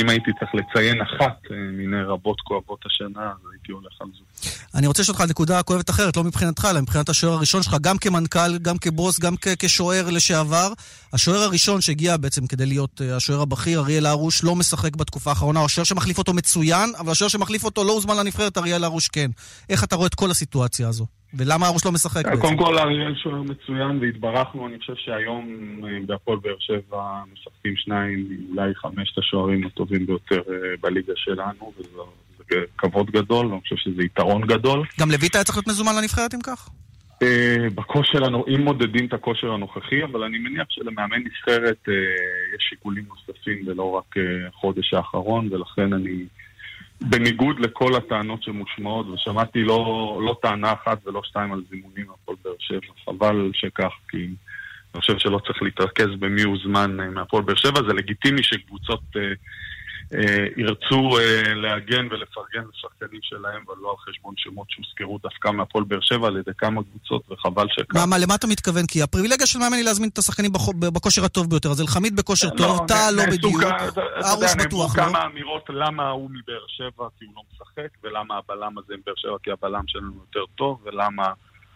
[0.00, 4.50] אם הייתי צריך לציין אחת אה, מיני רבות כואבות השנה, אז הייתי הולך על זה.
[4.74, 7.76] אני רוצה לשאול אותך על נקודה כואבת אחרת, לא מבחינתך, אלא מבחינת השוער הראשון שלך,
[7.80, 10.72] גם כמנכ"ל, גם כבוס, גם כשוער לשעבר.
[11.12, 15.64] השוער הראשון שהגיע בעצם כדי להיות אה, השוער הבכיר, אריאל הרוש, לא משחק בתקופה האחרונה.
[15.64, 19.30] השוער שמחליף אותו מצוין, אבל השוער שמחליף אותו לא הוזמן לנבחרת, אריאל הרוש כן.
[19.68, 21.17] איך אתה רואה את כל הסיטואציה הזו?
[21.34, 22.40] ולמה ארוש לא משחק בעצם?
[22.40, 25.46] קודם כל אריאל שוער מצוין והתברכנו, אני חושב שהיום
[25.84, 32.56] אה, בהפועל באר שבע משחקים שניים, אולי חמשת השוערים הטובים ביותר אה, בליגה שלנו, וזה
[32.78, 34.86] כבוד גדול, ואני חושב שזה יתרון גדול.
[35.00, 36.68] גם לויטה היה צריך להיות מזומן לנבחרת אם כך?
[37.22, 38.18] אה, בכושר,
[38.54, 41.88] אם מודדים את הכושר הנוכחי, אבל אני מניח שלמאמן נבחרת
[42.56, 44.14] יש שיקולים נוספים ולא רק
[44.48, 46.24] החודש האחרון, ולכן אני...
[47.00, 52.54] בניגוד לכל הטענות שמושמעות, ושמעתי לא, לא טענה אחת ולא שתיים על זימונים מהפועל באר
[52.58, 54.16] שבע, חבל שכך, כי
[54.94, 59.22] אני חושב שלא צריך להתרכז במי הוזמן אה, מהפועל באר שבע, זה לגיטימי שקבוצות אה,
[60.56, 66.00] ירצו אה, להגן ולפרגן לשחקנים שלהם, אבל לא על חשבון שמות שהוזכרו דווקא מהפועל באר
[66.00, 67.96] שבע על ידי כמה קבוצות, וחבל שכך.
[67.96, 68.86] מה, מה, למה אתה מתכוון?
[68.86, 70.52] כי הפריבילגיה של מאמן היא להזמין את השחקנים
[70.94, 71.70] בכושר הטוב ביותר.
[71.70, 73.62] אז אלחמיד בכושר טוב, טל לא בדיוק,
[74.24, 75.04] ארוש בטוח, לא?
[75.04, 79.36] כמה אמירות למה הוא מבאר שבע כי הוא לא משחק, ולמה הבלם הזה מבאר שבע
[79.42, 81.32] כי הבלם שלנו יותר טוב, ולמה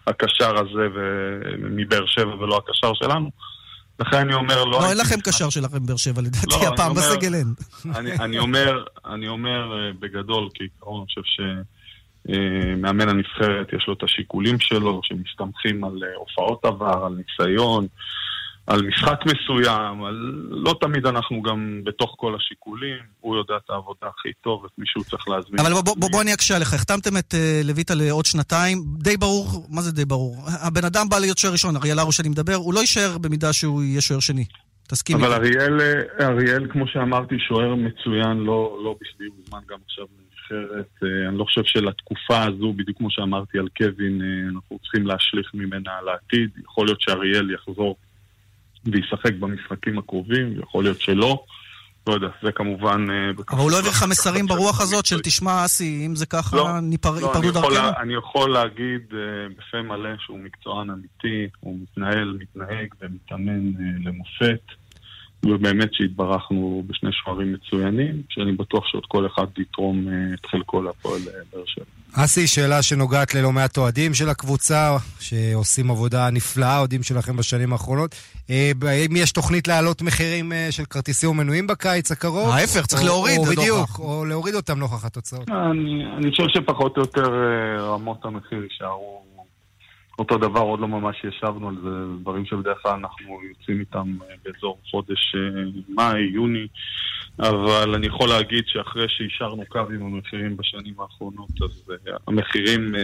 [0.07, 0.89] הקשר הזה
[1.59, 3.31] מבאר שבע ולא הקשר שלנו.
[4.01, 4.71] לכן אני אומר, לא...
[4.71, 7.55] לא, אין לכם קשר שלכם באר שבע, לדעתי, לא, הפעם בסגל אין.
[8.21, 11.45] אני אומר, אני אומר אה, בגדול, כעיקרון, אני חושב
[12.27, 17.87] שמאמן הנבחרת יש לו את השיקולים שלו, שמסתמכים על אה, הופעות עבר, על ניסיון.
[18.66, 20.14] על משחק מסוים, על...
[20.51, 24.85] לא תמיד אנחנו גם בתוך כל השיקולים, הוא יודע את העבודה הכי טוב, את מי
[24.87, 25.61] שהוא צריך להזמין.
[25.61, 29.66] אבל בוא, בוא, בוא אני אקשה עליך, החתמתם את uh, לויטה לעוד שנתיים, די ברור,
[29.70, 30.37] מה זה די ברור?
[30.66, 33.83] הבן אדם בא להיות שוער ראשון, אריאל הרוש שאני מדבר, הוא לא יישאר במידה שהוא
[33.83, 34.44] יהיה שוער שני.
[34.88, 40.05] תסכים אבל אריאל, אה, אריאל, כמו שאמרתי, שוער מצוין, לא, לא בשביל זמן גם עכשיו
[40.05, 40.88] לנבחרת.
[41.03, 44.22] אה, אני לא חושב שלתקופה הזו, בדיוק כמו שאמרתי על קווין,
[44.55, 46.51] אנחנו צריכים להשליך ממנה לעתיד.
[46.64, 47.96] יכול להיות שאריאל יחזור
[48.87, 51.45] וישחק במשחקים הקרובים, יכול להיות שלא.
[52.07, 53.07] לא יודע, זה כמובן...
[53.11, 56.57] אה, אבל הוא לא העביר לך מסרים ברוח הזאת של תשמע, אסי, אם זה ככה,
[56.57, 58.01] לא, ניפרדו לא, דרכנו?
[58.01, 59.14] אני יכול להגיד uh,
[59.59, 64.82] בפה מלא שהוא מקצוען אמיתי, הוא מתנהל, מתנהג ומתאמן uh, למופת.
[65.45, 71.21] ובאמת שהתברכנו בשני שוערים מצוינים, שאני בטוח שעוד כל אחד יתרום uh, את חלקו להפועל
[71.53, 71.85] באר שבע.
[72.15, 78.15] אסי, שאלה שנוגעת ללא מעט אוהדים של הקבוצה, שעושים עבודה נפלאה, אוהדים שלכם בשנים האחרונות.
[78.51, 82.49] אה, האם יש תוכנית להעלות מחירים אה, של כרטיסים ומנויים בקיץ הקרוב?
[82.51, 83.39] ההפך, צריך להוריד.
[83.39, 85.49] או בדיוק, או להוריד אותם נוכח התוצאות.
[86.19, 89.23] אני חושב שפחות או יותר אה, רמות המחיר יישארו
[90.23, 94.79] אותו דבר, עוד לא ממש ישבנו על זה, דברים שבדרך כלל אנחנו יוצאים איתם באזור
[94.91, 95.35] חודש
[95.89, 96.67] מאי, יוני.
[97.39, 102.95] אבל אני יכול להגיד שאחרי שאישרנו קו עם המחירים בשנים האחרונות, אז uh, המחירים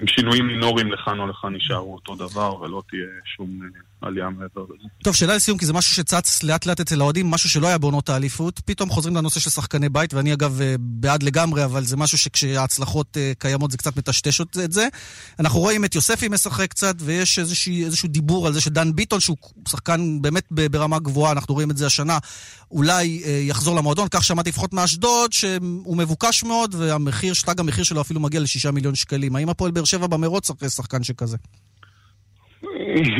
[0.00, 3.60] עם שינויים מינוריים לכאן או לכאן יישארו אותו דבר, ולא תהיה שום
[4.02, 4.88] עלייה מעבר לזה.
[5.04, 8.08] טוב, שאלה לסיום, כי זה משהו שצץ לאט לאט אצל האוהדים, משהו שלא היה בעונות
[8.08, 8.60] האליפות.
[8.64, 13.70] פתאום חוזרים לנושא של שחקני בית, ואני אגב בעד לגמרי, אבל זה משהו שכשההצלחות קיימות
[13.70, 14.88] זה קצת מטשטש את זה.
[15.38, 19.36] אנחנו רואים את יוספי משחק קצת, ויש איזשהו, איזשהו דיבור על זה שדן ביטון, שהוא
[19.68, 22.18] שחקן באמת ברמה גבוהה, אנחנו רואים את זה השנה,
[22.70, 28.20] אולי יחזור למועדון, כך שמעתי לפחות מאשדוד, שהוא מבוקש מאוד, והמחיר, שטג המחיר שלו אפילו
[28.20, 29.36] מגיע לשישה מיליון שקלים.
[29.36, 31.36] האם הפועל באר שבע במרוץ אחרי שחקן שכזה?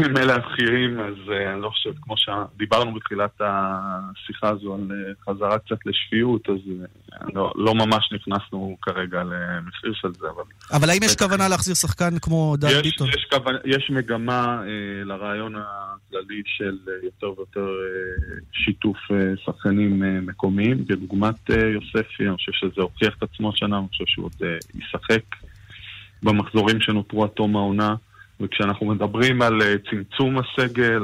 [0.09, 5.31] אם אלה הבכירים, אז uh, אני לא חושב, כמו שדיברנו בתחילת השיחה הזו על uh,
[5.31, 10.43] חזרה קצת לשפיות, אז uh, לא, לא ממש נכנסנו כרגע למחיר של זה, אבל...
[10.73, 13.09] אבל האם יש כוונה להחזיר שחקן כמו דן ביטון?
[13.09, 14.63] יש, כוונה, יש מגמה
[15.05, 17.69] לרעיון הכללי של יותר ויותר
[18.53, 18.97] שיתוף
[19.45, 24.35] שחקנים מקומיים, כדוגמת יוספי, אני חושב שזה הוכיח את עצמו השנה, אני חושב שהוא עוד
[24.75, 25.23] ישחק
[26.23, 27.95] במחזורים שנותרו עד תום העונה.
[28.41, 31.03] וכשאנחנו מדברים על אה, צמצום הסגל,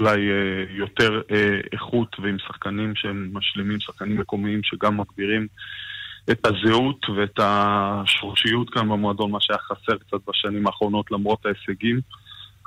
[0.00, 5.46] אולי אה, יותר אה, איכות ועם שחקנים שהם משלימים, שחקנים מקומיים שגם מגבירים
[6.30, 12.00] את הזהות ואת השורשיות כאן במועדון, מה שהיה חסר קצת בשנים האחרונות למרות ההישגים.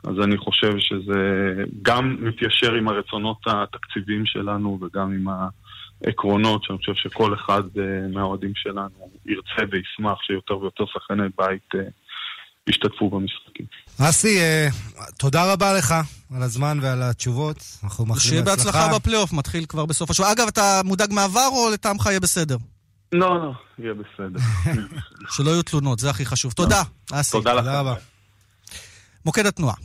[0.03, 5.27] אז אני חושב שזה גם מתיישר עם הרצונות התקציביים שלנו וגם עם
[6.03, 7.63] העקרונות, שאני חושב שכל אחד
[8.13, 11.69] מהאוהדים שלנו ירצה וישמח שיותר ויותר שחקני בית
[12.71, 13.65] ישתתפו במשחקים.
[13.99, 14.67] אסי, אה,
[15.17, 15.95] תודה רבה לך
[16.35, 17.57] על הזמן ועל התשובות.
[17.83, 20.31] אנחנו מאחלים שיהיה בהצלחה בפלייאוף, מתחיל כבר בסוף השבוע.
[20.31, 22.57] אגב, אתה מודאג מעבר או לטעמך יהיה בסדר?
[23.11, 24.39] לא, לא, יהיה בסדר.
[25.35, 26.53] שלא יהיו תלונות, זה הכי חשוב.
[26.53, 27.31] תודה, אסי.
[27.31, 27.97] תודה לך.
[29.25, 29.75] מוקד התנועה.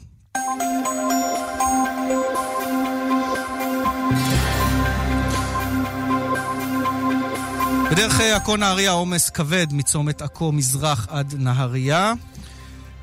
[7.91, 12.13] בדרך עכו נהריה עומס כבד מצומת עכו מזרח עד נהריה.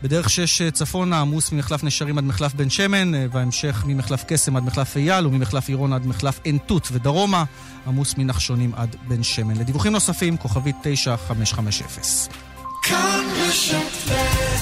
[0.04, 4.98] בדרך שש צפונה עמוס ממחלף נשרים עד מחלף בן שמן, וההמשך ממחלף קסם עד מחלף
[4.98, 7.44] אייל וממחלף עירון עד מחלף עין תות ודרומה,
[7.88, 9.58] עמוס מנחשונים עד בן שמן.
[9.58, 11.88] לדיווחים נוספים, כוכבית 9550.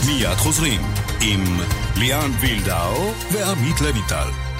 [0.05, 0.81] מיד חוזרים
[1.21, 1.59] עם
[1.95, 4.50] ליאן וילדאו ועמית לווינטל.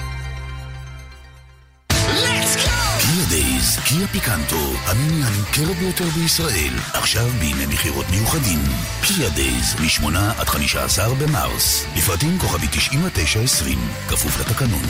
[3.14, 8.58] קיה Days, קיה פיקנטו, המיני הנמכרת ביותר בישראל, עכשיו בימי מכירות מיוחדים.
[9.02, 11.84] קיה Days, מ-8 עד 15 במרס.
[11.96, 14.84] לפרטים כוכבית 9920, כפוף לתקנון.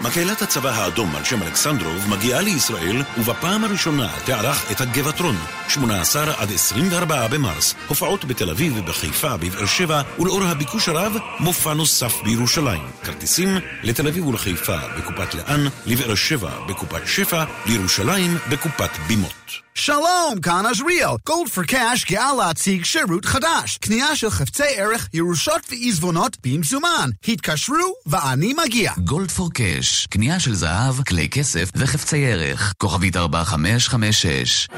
[0.00, 5.36] מקהלת הצבא האדום על שם אלכסנדרוב מגיעה לישראל ובפעם הראשונה תערך את הגבעטרון
[5.68, 7.74] 18 עד 24 במרס.
[7.88, 12.82] הופעות בתל אביב ובחיפה, בבאר שבע ולאור הביקוש הרב מופע נוסף בירושלים.
[13.02, 13.48] כרטיסים
[13.82, 21.10] לתל אביב ולחיפה בקופת לאן, לבאר שבע בקופת שפע, לירושלים בקופת בימות שלום, כאן עזריאל.
[21.26, 23.78] גולד פור קאש גאה להציג שירות חדש.
[23.80, 27.10] קנייה של חפצי ערך, ירושות ועיזבונות במזומן.
[27.28, 28.92] התקשרו ואני מגיע.
[28.98, 32.72] גולד פור קאש, קנייה של זהב, כלי כסף וחפצי ערך.
[32.78, 34.68] כוכבית 4556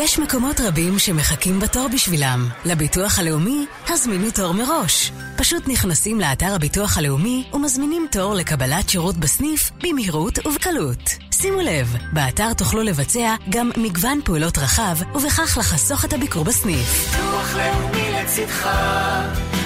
[0.00, 2.48] יש מקומות רבים שמחכים בתור בשבילם.
[2.64, 5.12] לביטוח הלאומי, הזמינו תור מראש.
[5.36, 11.10] פשוט נכנסים לאתר הביטוח הלאומי ומזמינים תור לקבלת שירות בסניף במהירות ובקלות.
[11.32, 17.16] שימו לב, באתר תוכלו לבצע גם מגוון פעולות רחב, ובכך לחסוך את הביקור בסניף.
[17.16, 18.68] ביטוח לאומי לצדך,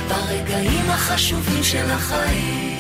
[0.09, 2.72] ברגעים החשובים של החיים.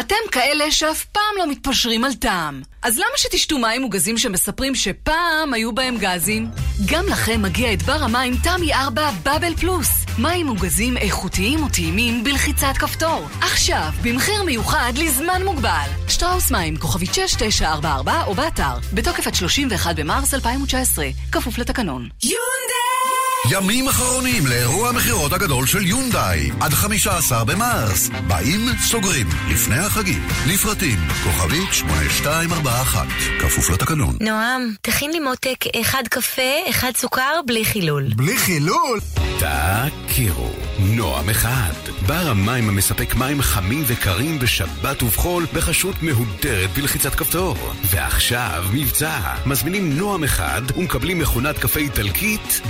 [0.00, 2.62] אתם כאלה שאף פעם לא מתפשרים על טעם.
[2.82, 6.50] אז למה שתשתו מים מוגזים שמספרים שפעם היו בהם גזים?
[6.86, 9.88] גם לכם מגיע את בר המים תמי 4 בבל פלוס.
[10.18, 13.28] מים מוגזים איכותיים וטעימים בלחיצת כפתור.
[13.40, 15.88] עכשיו, במחיר מיוחד לזמן מוגבל.
[16.08, 18.78] שטראוס מים, כוכבית 6944 או באתר.
[18.92, 21.06] בתוקף עד 31 במרס 2019.
[21.32, 22.08] כפוף לתקנון.
[22.22, 23.03] יונדאי!
[23.50, 28.10] ימים אחרונים לאירוע המכירות הגדול של יונדאי, עד 15 במרס.
[28.26, 30.28] באים, סוגרים, לפני החגים.
[30.46, 33.06] לפרטים, כוכבית 8241,
[33.40, 34.16] כפוף לתקנון.
[34.20, 38.04] נועם, תכין לי מותק אחד קפה, אחד סוכר, בלי חילול.
[38.16, 39.00] בלי חילול?
[39.38, 41.72] תכירו, נועם אחד.
[42.06, 47.56] בר המים המספק מים חמים וקרים בשבת ובחול בחשות מהודרת בלחיצת כפתור.
[47.90, 49.18] ועכשיו מבצע.
[49.46, 52.60] מזמינים נועם אחד ומקבלים מכונת קפה איטלקית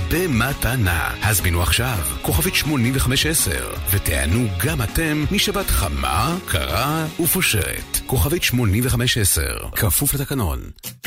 [0.65, 1.09] במתנה.
[1.23, 3.51] הזמינו עכשיו, כוכבית 8510,
[3.91, 7.99] ותענו גם אתם משבת חמה, קרה ופושרת.
[8.05, 9.41] כוכבית 8510,
[9.75, 10.59] כפוף לתקנון.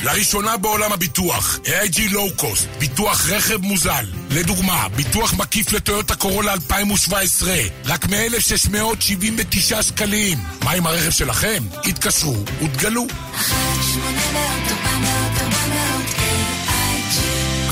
[0.05, 4.07] לראשונה בעולם הביטוח, AIG Low Cost, ביטוח רכב מוזל.
[4.31, 10.39] לדוגמה, ביטוח מקיף לטויוטה קורולה 2017, רק מ-1,679 שקלים.
[10.65, 11.63] מה עם הרכב שלכם?
[11.85, 13.07] התקשרו ותגלו.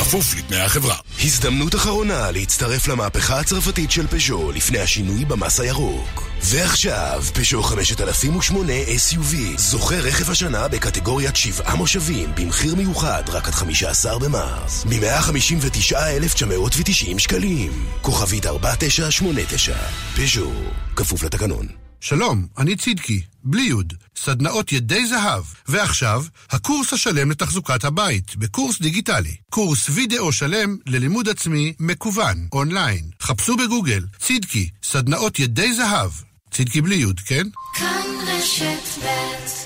[0.07, 0.97] כפוף לתנאי החברה.
[1.25, 6.31] הזדמנות אחרונה להצטרף למהפכה הצרפתית של פז'ו לפני השינוי במס הירוק.
[6.43, 14.19] ועכשיו, פז'ו 5008 SUV זוכה רכב השנה בקטגוריית שבעה מושבים במחיר מיוחד רק עד 15
[14.19, 17.87] במרס ב-159,990 שקלים.
[18.03, 19.77] כוכבית 4989
[20.17, 20.51] פז'ו,
[20.97, 21.67] כפוף לתקנון.
[22.01, 29.37] שלום, אני צידקי, בלי יוד, סדנאות ידי זהב, ועכשיו, הקורס השלם לתחזוקת הבית, בקורס דיגיטלי.
[29.51, 33.11] קורס וידאו שלם ללימוד עצמי מקוון, אונליין.
[33.23, 36.11] חפשו בגוגל, צידקי, סדנאות ידי זהב.
[36.51, 37.47] צידקי בלי יוד, כן?
[37.75, 39.66] כאן רשת ב'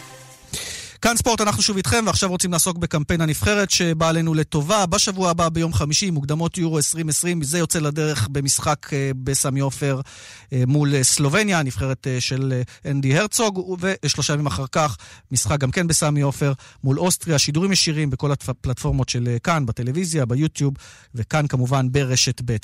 [1.03, 4.87] כאן ספורט, אנחנו שוב איתכם, ועכשיו רוצים לעסוק בקמפיין הנבחרת שבא עלינו לטובה.
[4.87, 10.01] בשבוע הבא, ביום חמישי, מוקדמות יורו 2020, זה יוצא לדרך במשחק אה, בסמי עופר
[10.53, 14.97] אה, מול אה, סלובניה, הנבחרת של אנדי הרצוג, ושלושה ימים אחר כך,
[15.33, 16.53] משחק גם כן בסמי עופר
[16.85, 20.75] מול אוסטריה, שידורים ישירים בכל הפלטפורמות של כאן, בטלוויזיה, ביוטיוב,
[21.15, 22.57] וכאן כמובן ברשת ב'.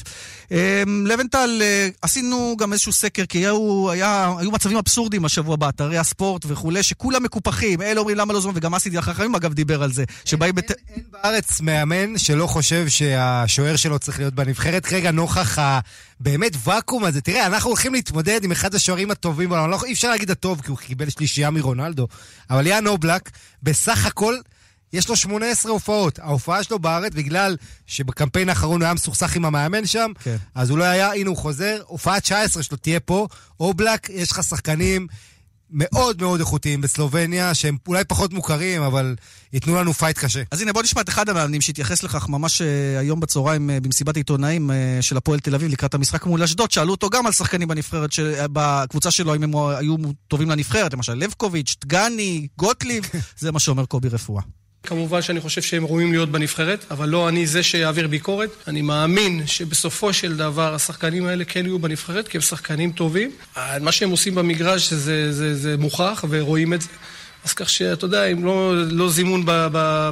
[1.06, 1.62] לבנטל,
[2.02, 7.22] עשינו גם איזשהו סקר, כי היו, היה, היו מצבים אבסורדיים השבוע באתרי הספורט וכולי, שכולם
[7.22, 7.82] מקופחים.
[7.82, 10.54] אלה אומרים למה לא זמן, וגם אסי החכמים אגב דיבר על זה, שבאים...
[10.54, 10.70] בת...
[10.70, 14.92] אין בארץ מאמן שלא חושב שהשוער שלו צריך להיות בנבחרת.
[14.92, 15.80] רגע, נוכח ה...
[16.20, 20.10] באמת ואקום הזה, תראה, אנחנו הולכים להתמודד עם אחד השוערים הטובים בעולם, לא, אי אפשר
[20.10, 22.08] להגיד הטוב, כי הוא קיבל שלישייה מרונלדו,
[22.50, 23.30] אבל יאן אובלק,
[23.62, 24.36] בסך הכל...
[24.92, 26.18] יש לו 18 הופעות.
[26.18, 30.36] ההופעה שלו בארץ, בגלל שבקמפיין האחרון הוא היה מסוכסך עם המאמן שם, כן.
[30.54, 33.26] אז הוא לא היה, הנה הוא חוזר, הופעה 19 שלו תהיה פה.
[33.60, 35.06] אובלק, יש לך שחקנים
[35.70, 39.16] מאוד מאוד איכותיים בסלובניה, שהם אולי פחות מוכרים, אבל
[39.52, 40.42] ייתנו לנו fight קשה.
[40.50, 42.66] אז הנה, בוא נשמע את אחד המאמנים שהתייחס לכך ממש אה,
[42.98, 46.70] היום בצהריים אה, במסיבת העיתונאים אה, של הפועל תל אביב לקראת המשחק מול אשדוד.
[46.70, 49.96] שאלו אותו גם על שחקנים בנבחרת, של- בקבוצה שלו, אם הם היו
[50.28, 53.04] טובים לנבחרת, למשל לבקוביץ', דגני, גוטליב,
[53.38, 54.42] זה מה שאומר קובי רפואה.
[54.86, 58.50] כמובן שאני חושב שהם ראויים להיות בנבחרת, אבל לא אני זה שיעביר ביקורת.
[58.68, 63.30] אני מאמין שבסופו של דבר השחקנים האלה כן יהיו בנבחרת, כי הם שחקנים טובים.
[63.56, 66.88] אה, מה שהם עושים במגרש זה, זה, זה מוכח ורואים את זה.
[67.44, 69.42] אז כך שאתה יודע, אם לא, לא זימון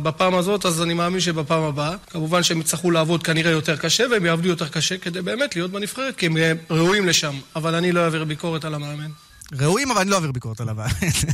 [0.03, 1.95] בפעם הזאת, אז אני מאמין שבפעם הבאה.
[2.11, 6.17] כמובן שהם יצטרכו לעבוד כנראה יותר קשה, והם יעבדו יותר קשה כדי באמת להיות בנבחרת,
[6.17, 6.37] כי הם
[6.71, 7.35] ראויים לשם.
[7.57, 9.11] אבל אני לא אעביר ביקורת על המאמן.
[9.53, 10.77] ראויים, אבל אני לא אעביר ביקורת עליו.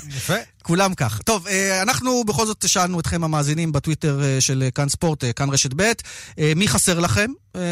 [0.09, 0.35] יפה.
[0.63, 1.23] כולם כך.
[1.23, 5.51] טוב, אה, אנחנו בכל זאת שאלנו אתכם המאזינים בטוויטר אה, של כאן ספורט, אה, כאן
[5.51, 5.93] רשת ב',
[6.57, 7.31] מי חסר לכם?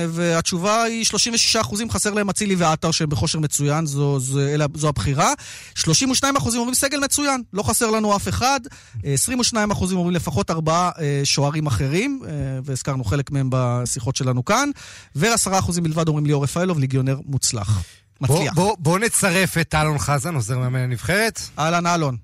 [0.09, 4.88] והתשובה היא 36 אחוזים חסר להם אצילי ועטר שהם בכושר מצוין, זו, זו, אלה, זו
[4.88, 5.33] הבחירה.
[5.74, 8.61] 32 אחוזים אומרים סגל מצוין, לא חסר לנו אף אחד.
[9.05, 10.90] אה, 22 אחוזים אומרים לפחות ארבעה
[11.24, 12.22] שוערים אחרים,
[12.64, 14.70] והזכרנו חלק מהם בשיחות שלנו כאן.
[15.16, 17.83] ו-10 אחוזים בלבד אומרים ליאור רפאלוב, ליגיונר מוצלח.
[18.20, 18.54] בוא, מצליח.
[18.54, 21.40] בוא, בוא נצרף את אלון חזן, עוזר מאמן הנבחרת.
[21.59, 22.16] אהלן, אלון.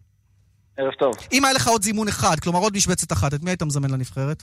[0.77, 1.15] ערב טוב.
[1.33, 4.43] אם היה לך עוד זימון אחד, כלומר עוד משבצת אחת, את מי היית מזמן לנבחרת?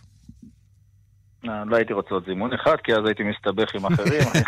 [1.49, 4.23] אה, לא הייתי רוצה עוד זימון אחד, כי אז הייתי מסתבך עם אחרים.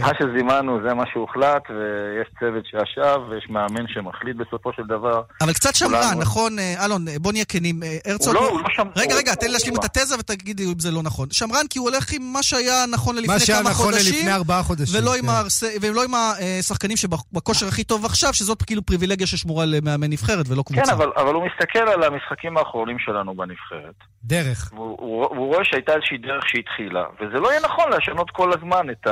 [0.00, 5.22] מה שזימנו זה מה שהוחלט, ויש צוות שישב, ויש מאמן שמחליט בסופו של דבר.
[5.40, 7.82] אבל קצת שמרן, נכון, אה, אלון, אה, בוא נהיה כנים.
[7.82, 8.34] אה, הרצוג...
[8.34, 8.88] לא, הוא לא שמרן.
[8.96, 11.28] רגע, הוא- רגע, תן לי להשלים את התזה ותגידי אם זה לא נכון.
[11.30, 14.14] שמרן כי הוא הולך עם מה שהיה נכון ללפני מה שהיה כמה נכון חודשים.
[14.14, 15.28] ללפני ארבעה חודשים, ולא עם כן.
[15.28, 20.62] הרס- ולא עם השחקנים שבכושר הכי טוב עכשיו, שזאת כאילו פריבילגיה ששמורה למאמן נבחרת ולא
[20.66, 20.82] קבוצה.
[20.86, 23.94] כן, אבל, אבל הוא מסתכל על המשחקים האחרונים שלנו בנבחרת.
[24.24, 24.70] דרך.
[24.74, 29.06] והוא, הוא, רואה שהייתה איזושהי דרך שהתחילה, וזה לא יהיה נכון לשנות כל הזמן את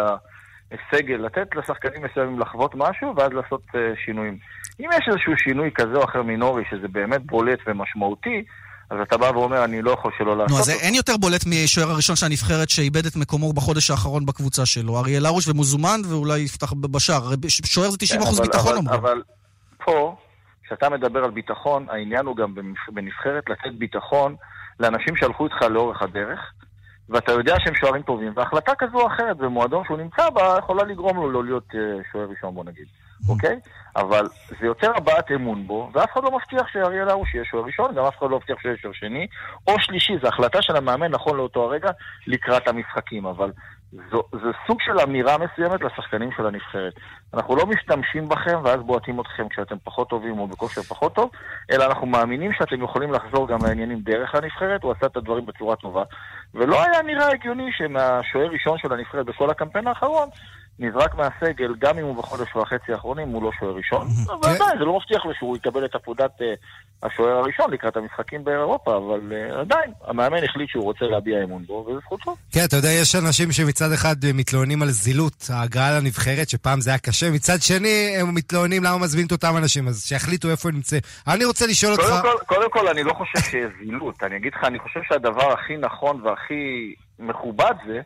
[0.72, 4.38] הסגל, לתת לשחקנים מסוימים לחוות משהו, ואז לעשות uh, שינויים.
[4.80, 8.44] אם יש איזשהו שינוי כזה או אחר מינורי, שזה באמת בולט ומשמעותי,
[8.90, 10.80] אז אתה בא ואומר, אני לא יכול שלא לעשות נו, אז אותו.
[10.80, 14.98] אין יותר בולט מהשוער הראשון של הנבחרת שאיבד את מקומו בחודש האחרון בקבוצה שלו.
[14.98, 17.22] אריאל הרוש ומוזומן ואולי יפתח בשער.
[17.64, 18.94] שוער זה 90% כן, אבל- ביטחון אבל, אומרים.
[19.00, 19.22] אבל
[19.85, 20.16] פה,
[20.66, 24.35] כשאתה מדבר על ביטחון, העניין הוא גם בנבח- בנבחרת לתת ביטחון
[24.80, 26.38] לאנשים שהלכו איתך לאורך הדרך,
[27.11, 31.16] ואתה יודע שהם שוערים טובים, והחלטה כזו או אחרת במועדון שהוא נמצא בה יכולה לגרום
[31.16, 31.81] לו לא להיות אה,
[32.12, 32.87] שוער ראשון, בוא נגיד,
[33.29, 33.61] אוקיי?
[33.96, 34.27] אבל
[34.61, 38.05] זה יותר הבעת אמון בו, ואף אחד לא מבטיח שאריאל הרוש יהיה שוער ראשון, גם
[38.05, 39.27] אף אחד לא מבטיח שיהיה שוער שני,
[39.66, 41.90] או שלישי, זו החלטה של המאמן נכון לאותו הרגע
[42.27, 43.53] לקראת המשחקים, אבל
[44.33, 46.92] זה סוג של אמירה מסוימת לשחקנים של הנבחרת.
[47.35, 51.31] אנחנו לא משתמשים בכם ואז בועטים אתכם כשאתם פחות טובים או בכושר פחות טוב,
[51.70, 55.77] אלא אנחנו מאמינים שאתם יכולים לחזור גם לעניינים דרך הנבחרת, הוא עשה את הדברים בצורה
[55.77, 56.03] טובה.
[56.55, 60.29] ולא היה נראה הגיוני שמהשוער ראשון של הנבחרת בכל הקמפיין האחרון,
[60.81, 64.07] נזרק מהסגל, גם אם הוא בחודש וחצי האחרונים הוא לא שוער ראשון.
[64.35, 66.55] אבל עדיין, זה לא מבטיח לו שהוא יקבל את עבודת אה,
[67.03, 71.87] השוער הראשון לקראת המשחקים באירופה, אבל אה, עדיין, המאמן החליט שהוא רוצה להביע אמון בו,
[71.88, 72.37] וזו זכותו.
[72.53, 76.90] כן, אתה יודע, יש אנשים שמצד אחד אה, מתלוננים על זילות ההגעה לנבחרת, שפעם זה
[76.90, 80.75] היה קשה, מצד שני הם מתלוננים למה מזמינים את אותם אנשים, אז שיחליטו איפה הם
[80.75, 81.01] נמצאים.
[81.29, 82.05] אני רוצה לשאול אותך...
[82.05, 84.23] קודם כל, קודם כל, אני לא חושב שיש זילות.
[84.23, 88.01] אני אגיד לך, אני חושב שהדבר הכי נכון והכי מכובד זה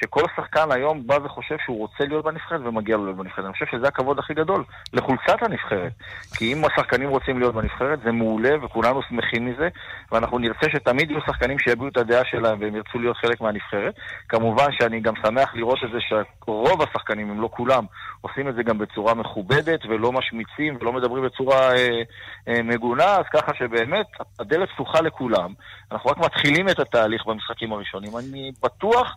[0.00, 3.44] שכל שחקן היום בא וחושב שהוא רוצה להיות בנבחרת ומגיע לו להיות בנבחרת.
[3.44, 5.92] אני חושב שזה הכבוד הכי גדול לחולצת הנבחרת.
[6.36, 9.68] כי אם השחקנים רוצים להיות בנבחרת, זה מעולה וכולנו שמחים מזה,
[10.12, 13.94] ואנחנו נרצה שתמיד יהיו שחקנים שיביעו את הדעה שלהם והם ירצו להיות חלק מהנבחרת.
[14.28, 17.84] כמובן שאני גם שמח לראות את זה שרוב השחקנים, אם לא כולם,
[18.20, 22.02] עושים את זה גם בצורה מכובדת ולא משמיצים ולא מדברים בצורה אה,
[22.48, 24.06] אה, מגונה, אז ככה שבאמת
[24.40, 25.52] הדלת פתוחה לכולם.
[25.92, 28.10] אנחנו רק מתחילים את התהליך במשחקים הראשונים.
[28.18, 29.16] אני בטוח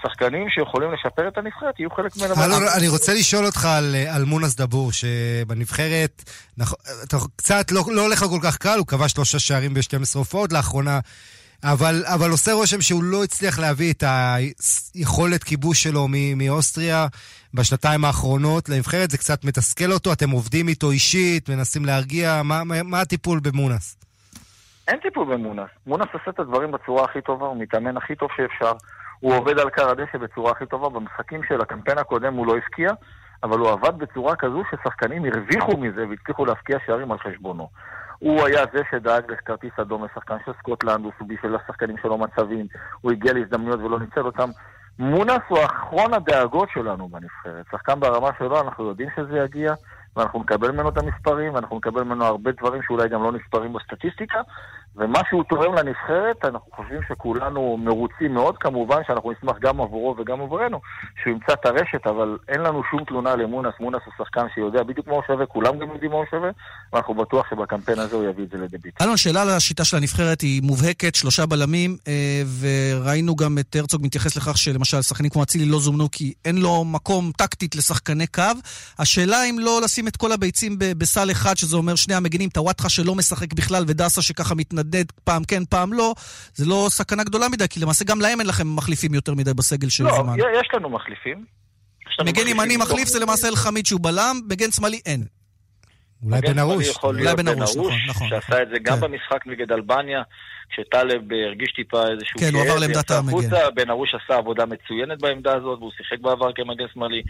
[0.00, 2.44] ששחקנים שיכולים לשפר את הנבחרת יהיו חלק ממנה.
[2.44, 8.02] אלון, אני רוצה לשאול אותך על, על מונס דבור, שבנבחרת, נכון, אתה קצת לא, לא
[8.02, 11.00] הולך לו כל כך קל, הוא כבש שלושה שערים ב-12 הופעות לאחרונה,
[11.64, 14.04] אבל, אבל עושה רושם שהוא לא הצליח להביא את
[14.94, 17.06] היכולת כיבוש שלו מ- מאוסטריה
[17.54, 22.82] בשנתיים האחרונות לנבחרת, זה קצת מתסכל אותו, אתם עובדים איתו אישית, מנסים להרגיע, מה, מה,
[22.82, 23.96] מה הטיפול במונס?
[24.88, 25.70] אין טיפול במונס.
[25.86, 28.72] מונס עושה את הדברים בצורה הכי טובה, הוא מתאמן הכי טוב שאפשר.
[29.20, 30.88] הוא עובד על קר הדשא בצורה הכי טובה.
[30.88, 32.90] במשחקים של הקמפיין הקודם הוא לא הבקיע,
[33.42, 37.68] אבל הוא עבד בצורה כזו ששחקנים הרוויחו מזה והצליחו להבקיע שערים על חשבונו.
[38.18, 42.66] הוא היה זה שדאג לכרטיס אדום לשחקן של סקוטלנד, הוא בשביל השחקנים שלו מצבים,
[43.00, 44.50] הוא הגיע להזדמנויות ולא ניצל אותם.
[44.98, 47.66] מונס הוא אחרון הדאגות שלנו בנבחרת.
[47.70, 49.74] שחקן ברמה שלו, אנחנו יודעים שזה יגיע,
[50.16, 54.40] ואנחנו נקבל ממנו את המספרים, ואנחנו נקבל ממנו הרבה דברים שאולי גם לא נספרים בסטטיסטיקה,
[54.98, 60.40] ומה שהוא תורם לנבחרת, אנחנו חושבים שכולנו מרוצים מאוד, כמובן שאנחנו נשמח גם עבורו וגם
[60.40, 60.80] עבורנו,
[61.22, 65.06] שהוא ימצא את הרשת, אבל אין לנו שום תלונה למונס, מונס הוא שחקן שיודע בדיוק
[65.06, 66.50] מה הוא שווה, כולם גם יודעים מה הוא שווה,
[66.92, 69.06] ואנחנו בטוח שבקמפיין הזה הוא יביא את זה לידי ביטוי.
[69.06, 74.02] אלון, שאלה על השיטה של הנבחרת היא מובהקת, שלושה בלמים, אה, וראינו גם את הרצוג
[74.04, 78.42] מתייחס לכך שלמשל שחקנים כמו אצילי לא זומנו כי אין לו מקום טקטית לשחקני קו.
[78.98, 83.14] השאלה אם לא לשים את כל הביצים בסל אחד, שזה אומר שני המגינים, טוואטחה שלא
[83.14, 84.54] משחק בכלל ודסה שככה
[84.86, 86.14] מתנדנד פעם כן פעם לא,
[86.54, 89.88] זה לא סכנה גדולה מדי, כי למעשה גם להם אין לכם מחליפים יותר מדי בסגל
[89.88, 90.36] של לא, זמן.
[90.60, 91.44] יש לנו מחליפים.
[92.24, 95.24] מגן ימני מחליף זה למעשה אלחמיד שהוא בלם, מגן שמאלי אין.
[96.26, 96.96] אולי בן ארוש.
[97.02, 100.22] אולי בן ארוש, נכון, נכון, שעשה את זה גם במשחק נגד אלבניה,
[100.70, 103.48] כשטלב אה, הרגיש טיפה איזשהו כן, הוא עבר לעמדת המגן.
[103.74, 107.22] בן ארוש עשה עבודה מצוינת בעמדה הזאת, והוא שיחק בעבר כמגן שמאלי.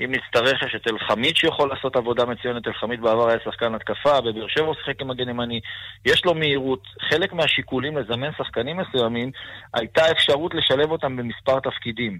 [0.00, 4.48] אם נצטרך, יש את אלחמיד שיכול לעשות עבודה מצוינת, אלחמיד בעבר היה שחקן התקפה, בבאר
[4.48, 5.60] שבע הוא שיחק כמגן ימני,
[6.04, 6.82] יש לו מהירות.
[7.10, 9.30] חלק מהשיקולים לזמן שחקנים מסוימים,
[9.74, 12.18] הייתה אפשרות לשלב אותם במספר תפקידים.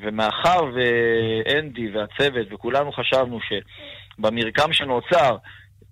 [0.00, 5.36] ומאחר ואנדי והצוות וכולנו חשבנו שבמרקם שנוצר,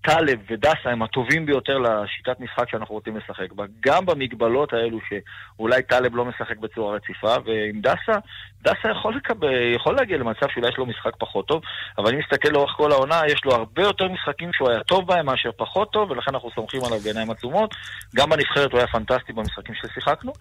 [0.02, 3.64] טלב ודסה הם הטובים ביותר לשיטת משחק שאנחנו רוצים לשחק בה.
[3.80, 8.18] גם במגבלות האלו שאולי טלב לא משחק בצורה רציפה, ועם דסה,
[8.62, 11.62] דסה יכול, לקבל, יכול להגיע למצב שאולי יש לו משחק פחות טוב,
[11.98, 15.26] אבל אם נסתכל לאורך כל העונה, יש לו הרבה יותר משחקים שהוא היה טוב בהם
[15.26, 17.74] מאשר פחות טוב, ולכן אנחנו סומכים עליו בעיניים עצומות.
[18.16, 20.32] גם בנבחרת הוא היה פנטסטי במשחקים ששיחקנו.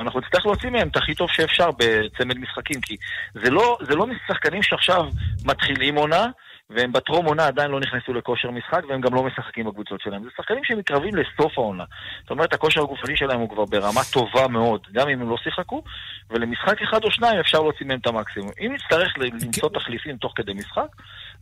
[0.00, 2.96] אנחנו נצטרך להוציא מהם את הכי טוב שאפשר בצמד משחקים, כי
[3.34, 5.04] זה לא, זה לא שחקנים שעכשיו
[5.44, 6.26] מתחילים עונה,
[6.70, 10.22] והם בטרום עונה עדיין לא נכנסו לכושר משחק, והם גם לא משחקים בקבוצות שלהם.
[10.22, 11.84] זה שחקנים שמתקרבים לסוף העונה.
[12.20, 15.82] זאת אומרת, הכושר הגופני שלהם הוא כבר ברמה טובה מאוד, גם אם הם לא שיחקו,
[16.30, 18.50] ולמשחק אחד או שניים אפשר להוציא מהם את המקסימום.
[18.60, 20.86] אם נצטרך למצוא תחליפים תוך כדי משחק,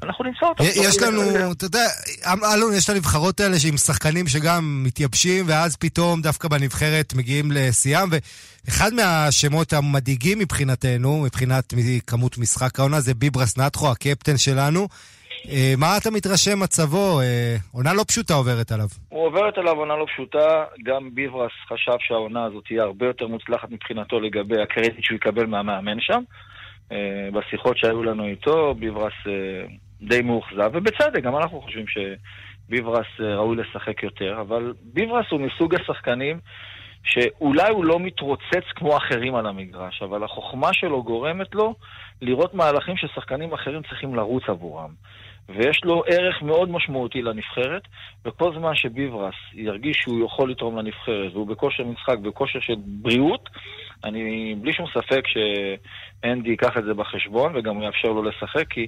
[0.03, 0.65] אנחנו נמצא אותם.
[0.65, 1.87] יש לנו, אתה יודע,
[2.55, 8.09] אלון, יש את הנבחרות האלה שעם שחקנים שגם מתייבשים, ואז פתאום דווקא בנבחרת מגיעים לשיאם,
[8.11, 11.75] ואחד מהשמות המדאיגים מבחינתנו, מבחינת
[12.07, 14.89] כמות משחק העונה, זה ביברס נטחו, הקפטן שלנו.
[15.49, 17.21] אה, מה אתה מתרשם מצבו?
[17.21, 18.87] אה, עונה לא פשוטה עוברת עליו.
[19.09, 23.71] הוא עוברת עליו עונה לא פשוטה, גם ביברס חשב שהעונה הזאת תהיה הרבה יותר מוצלחת
[23.71, 26.23] מבחינתו לגבי הקרדיט שהוא יקבל מהמאמן שם.
[26.93, 29.13] אה, בשיחות שהיו לנו איתו, ביברס
[30.03, 35.75] די מאוכזב, ובצדק, גם אנחנו חושבים שביברס אה, ראוי לשחק יותר, אבל ביברס הוא מסוג
[35.75, 36.41] השחקנים
[37.05, 41.75] שאולי הוא לא מתרוצץ כמו אחרים על המגרש, אבל החוכמה שלו גורמת לו
[42.23, 44.91] לראות מהלכים ששחקנים אחרים צריכים לרוץ עבורם.
[45.49, 47.83] ויש לו ערך מאוד משמעותי לנבחרת,
[48.25, 53.49] וכל זמן שביברס ירגיש שהוא יכול לתרום לנבחרת, והוא בכושר משחק, בכושר של בריאות,
[54.05, 58.87] אני בלי שום ספק שאנדי ייקח את זה בחשבון, וגם יאפשר לו לשחק, כי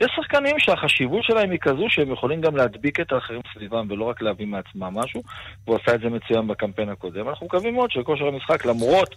[0.00, 4.22] יש שחקנים שהחשיבות שלהם היא כזו שהם יכולים גם להדביק את האחרים סביבם, ולא רק
[4.22, 5.22] להביא מעצמם משהו,
[5.66, 7.28] והוא עשה את זה מצוין בקמפיין הקודם.
[7.28, 9.14] אנחנו מקווים מאוד שכושר המשחק, למרות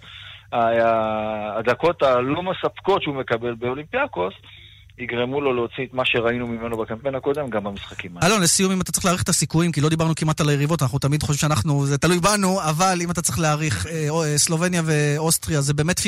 [0.52, 4.34] הדקות הלא מספקות שהוא מקבל באולימפיאקוס,
[5.00, 8.28] יגרמו לו להוציא את מה שראינו ממנו בקמפיין הקודם, גם במשחקים האלה.
[8.28, 11.00] אלון, לסיום, אם אתה צריך להעריך את הסיכויים, כי לא דיברנו כמעט על היריבות, אנחנו
[11.00, 15.62] תמיד חושבים שאנחנו, זה תלוי בנו, אבל אם אתה צריך להעריך אה, אה, סלובניה ואוסטריה,
[15.62, 16.04] זה באמת 50-50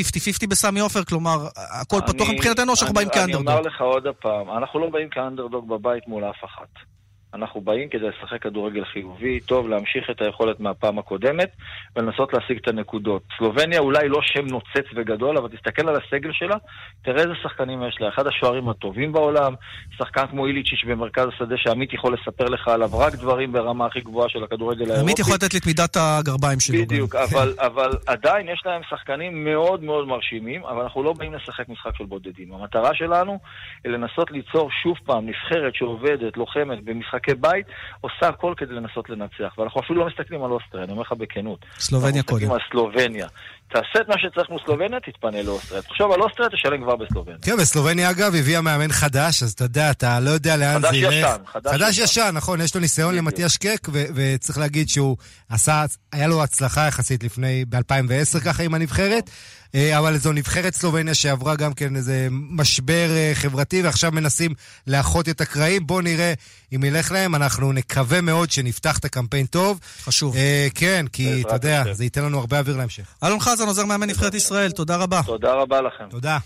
[0.49, 1.47] בסמי עופר, כלומר,
[1.81, 3.47] הכל פתוח אני- מבחינתנו, או שאנחנו אני- באים אני כאנדרדוג?
[3.49, 6.98] אומר לך עוד פעם, אנחנו לא באים כאנדרדוג בבית מול אף אחת.
[7.33, 11.49] אנחנו באים כדי לשחק כדורגל חיובי, טוב, להמשיך את היכולת מהפעם הקודמת
[11.95, 13.23] ולנסות להשיג את הנקודות.
[13.37, 16.55] סלובניה אולי לא שם נוצץ וגדול, אבל תסתכל על הסגל שלה,
[17.03, 18.09] תראה איזה שחקנים יש לה.
[18.09, 19.53] אחד השוערים הטובים בעולם,
[19.97, 24.29] שחקן כמו איליצ'יץ' במרכז השדה שעמית יכול לספר לך עליו רק דברים ברמה הכי גבוהה
[24.29, 25.01] של הכדורגל האירופי.
[25.01, 26.81] עמית יכול לתת לי את מידת הגרביים שלו.
[26.81, 31.69] בדיוק, אבל, אבל עדיין יש להם שחקנים מאוד מאוד מרשימים, אבל אנחנו לא באים לשחק
[31.69, 32.53] משחק של בודדים.
[32.53, 33.39] המטרה שלנו
[33.83, 36.83] היא לנסות ליצור שוב פעם נבחרת שעובדת, לוחמת,
[37.19, 37.65] במשחקי בית,
[38.01, 39.57] עושה הכל כדי לנסות לנצח.
[39.57, 41.65] ואנחנו אפילו לא מסתכלים על אוסטריה, אני אומר לך בכנות.
[41.79, 42.61] סלובניה אנחנו מסתכלים קודם.
[42.61, 43.27] על סלובניה.
[43.69, 45.81] תעשה את מה שצריך מול סלובניה, תתפנה לאוסטריה.
[45.81, 47.37] תחשוב על אוסטריה, תשלם כבר בסלובניה.
[47.41, 50.97] כן, וסלובניה אגב הביאה מאמן חדש, אז אתה יודע, אתה לא יודע לאן חדש זה
[50.97, 51.13] ילך.
[51.13, 52.03] ישן, חדש חדש ישן.
[52.03, 55.17] ישן, נכון, יש לו ניסיון למטיאש קק, וצריך להגיד שהוא
[55.49, 59.29] עשה, היה לו הצלחה יחסית לפני, ב-2010 ככה עם הנבחרת,
[59.75, 64.53] אה, אבל זו נבחרת סלובניה שעברה גם כן איזה משבר אה, חברתי, ועכשיו מנסים
[64.87, 65.87] לאחות את הקרעים.
[65.87, 66.33] בואו נראה
[66.75, 69.79] אם ילך להם, אנחנו נקווה מאוד שנפתח את הקמפיין טוב.
[70.03, 70.35] חשוב.
[70.35, 71.83] אה, כן, כי אתה יודע.
[71.93, 73.03] זה ייתן לנו הרבה אוויר להמשך.
[73.23, 75.21] אלון חזן, עוזר מאמן נבחרת ישראל, תודה רבה.
[75.25, 76.03] תודה רבה לכם.
[76.09, 76.37] תודה.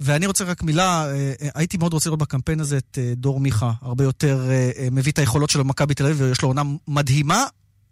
[0.00, 1.12] ואני רוצה רק מילה, אה,
[1.42, 4.40] אה, הייתי מאוד רוצה לראות בקמפיין הזה את אה, דור מיכה, הרבה יותר
[4.92, 7.44] מביא את היכולות שלו במכבי תל אביב, ויש לו עונה מדהימה.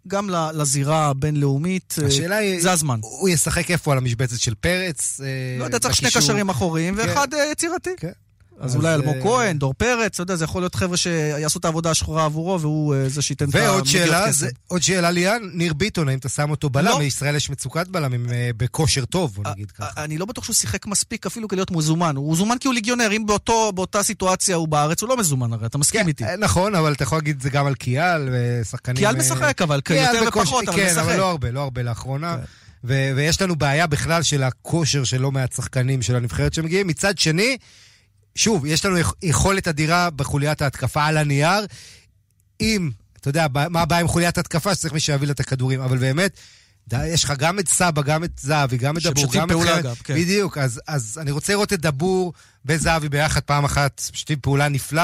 [0.07, 2.99] גם ל- לזירה הבינלאומית, השאלה היא, זה הזמן.
[3.01, 5.21] הוא ישחק איפה על המשבצת של פרץ?
[5.59, 6.11] לא יודע, צריך שני?
[6.11, 7.01] קשרים אחוריים כן.
[7.09, 7.89] ואחד יצירתי.
[7.97, 8.11] כן.
[8.59, 11.65] אז אולי אלמוג אה, כהן, דור פרץ, אתה יודע, זה יכול להיות חבר'ה שיעשו את
[11.65, 14.31] העבודה השחורה עבורו, והוא אה, זה שייתן את ועוד המגיעות כסף.
[14.31, 16.85] זה, עוד שאלה ליאן, ניר ביטון, האם אתה שם אותו בלם?
[16.85, 16.97] לא.
[16.97, 20.03] בישראל יש מצוקת בלמים אה, בכושר טוב, בוא נגיד ככה.
[20.03, 22.15] אני לא בטוח שהוא שיחק מספיק אפילו כדי להיות מזומן.
[22.15, 25.65] הוא זומן כי הוא ליגיונר, אם באותו, באותה סיטואציה הוא בארץ, הוא לא מזומן הרי,
[25.65, 26.23] אתה מסכים איתי.
[26.23, 28.97] אה, נכון, אבל אתה יכול להגיד את זה גם על קיאל ושחקנים...
[28.97, 30.97] קיאל משחק, אבל קיאל יותר ופחות, אבל כן, משחק.
[30.97, 32.37] אבל לא הרבה, לא הרבה לאחרונה.
[32.87, 36.87] ו- ויש לנו בעיה בכלל של הכושר של לא מעט שחקנים של הנבחרת שמגיעים.
[36.87, 37.57] מצד שני,
[38.35, 41.65] שוב, יש לנו יכ- יכולת אדירה בחוליית ההתקפה על הנייר.
[42.61, 44.75] אם, אתה יודע, מה הבעיה עם חוליית התקפה?
[44.75, 45.81] שצריך מי שיביא לה את הכדורים.
[45.81, 46.37] אבל באמת,
[46.93, 49.79] יש לך גם את סבא, גם את זהבי, גם את דבור, גם את פעולה, חן.
[49.79, 50.15] אגב, כן.
[50.15, 52.33] בדיוק, אז, אז אני רוצה לראות את דבור
[52.65, 55.01] וזהבי ביחד פעם אחת, משתפים פעולה נפלא.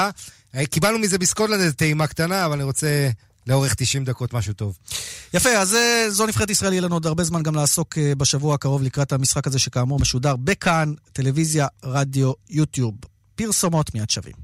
[0.54, 3.10] אה, קיבלנו מזה בסקוטלנד איזו טעימה קטנה, אבל אני רוצה
[3.46, 4.78] לאורך 90 דקות משהו טוב.
[5.34, 8.54] יפה, אז אה, זו נבחרת ישראל, יהיה לנו עוד הרבה זמן גם לעסוק אה, בשבוע
[8.54, 12.94] הקרוב לקראת המשחק הזה, שכאמור משודר בכאן, טלוויזיה, רדיו, יוטיוב.
[13.34, 14.34] פרסומות מיד שווים.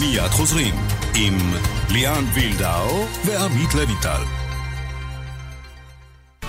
[0.00, 0.74] מיד חוזרים
[1.14, 1.38] עם
[1.90, 4.43] ליאן וילדאו ועמית לויטל.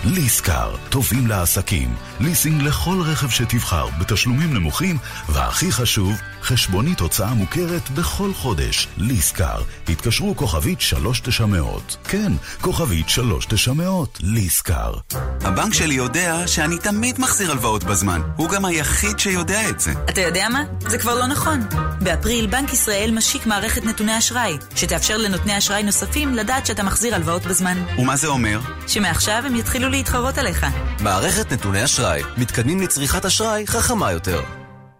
[0.06, 1.95] ליסקר, טובים לעסקים.
[2.20, 4.97] ליסינג לכל רכב שתבחר, בתשלומים נמוכים,
[5.30, 8.88] והכי חשוב, חשבונית הוצאה מוכרת בכל חודש.
[8.97, 11.97] ליסקר, התקשרו כוכבית 3900.
[12.03, 12.32] כן,
[12.62, 14.93] כוכבית 3900, ליסקר.
[15.41, 18.22] הבנק שלי יודע שאני תמיד מחזיר הלוואות בזמן.
[18.36, 19.91] הוא גם היחיד שיודע את זה.
[20.10, 20.64] אתה יודע מה?
[20.80, 21.60] זה כבר לא נכון.
[22.01, 27.45] באפריל בנק ישראל משיק מערכת נתוני אשראי, שתאפשר לנותני אשראי נוספים לדעת שאתה מחזיר הלוואות
[27.45, 27.84] בזמן.
[27.97, 28.60] ומה זה אומר?
[28.88, 30.66] שמעכשיו הם יתחילו להתחרות עליך.
[31.00, 34.41] מערכת נתוני אשראי, מתקדמים לצריכת אשראי חכמה יותר.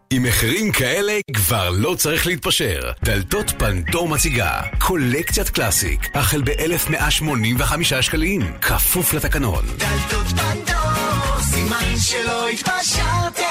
[0.10, 2.92] עם מחירים כאלה כבר לא צריך להתפשר.
[3.04, 9.66] דלתות פנדור מציגה קולקציית קלאסיק, החל ב-1185 שקלים, כפוף לתקנון.
[9.78, 13.45] דלתות פנדור, סימן שלא התפשרתם.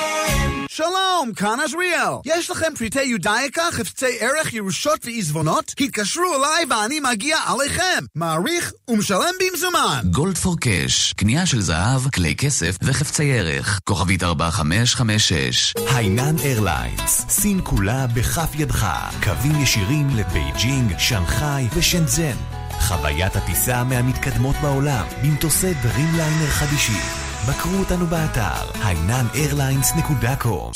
[0.76, 2.12] שלום, כאן עזריאל.
[2.24, 5.74] יש לכם פריטי יודאיקה, חפצי ערך, ירושות ועיזבונות?
[5.80, 8.04] התקשרו אליי ואני מגיע עליכם.
[8.14, 10.00] מעריך ומשלם במזומן.
[10.10, 13.80] Gold for Cash, קנייה של זהב, כלי כסף וחפצי ערך.
[13.84, 15.74] כוכבית 4556.
[15.94, 18.86] היינן Airlines, סין כולה בכף ידך.
[19.22, 22.36] קווים ישירים לבייג'ינג, שנגחאי ושנזן.
[22.80, 27.23] חוויית הטיסה מהמתקדמות בעולם, במטוסי דרימליינר חדישים.
[27.48, 30.72] בקרו אותנו באתר היינן-Airlines.com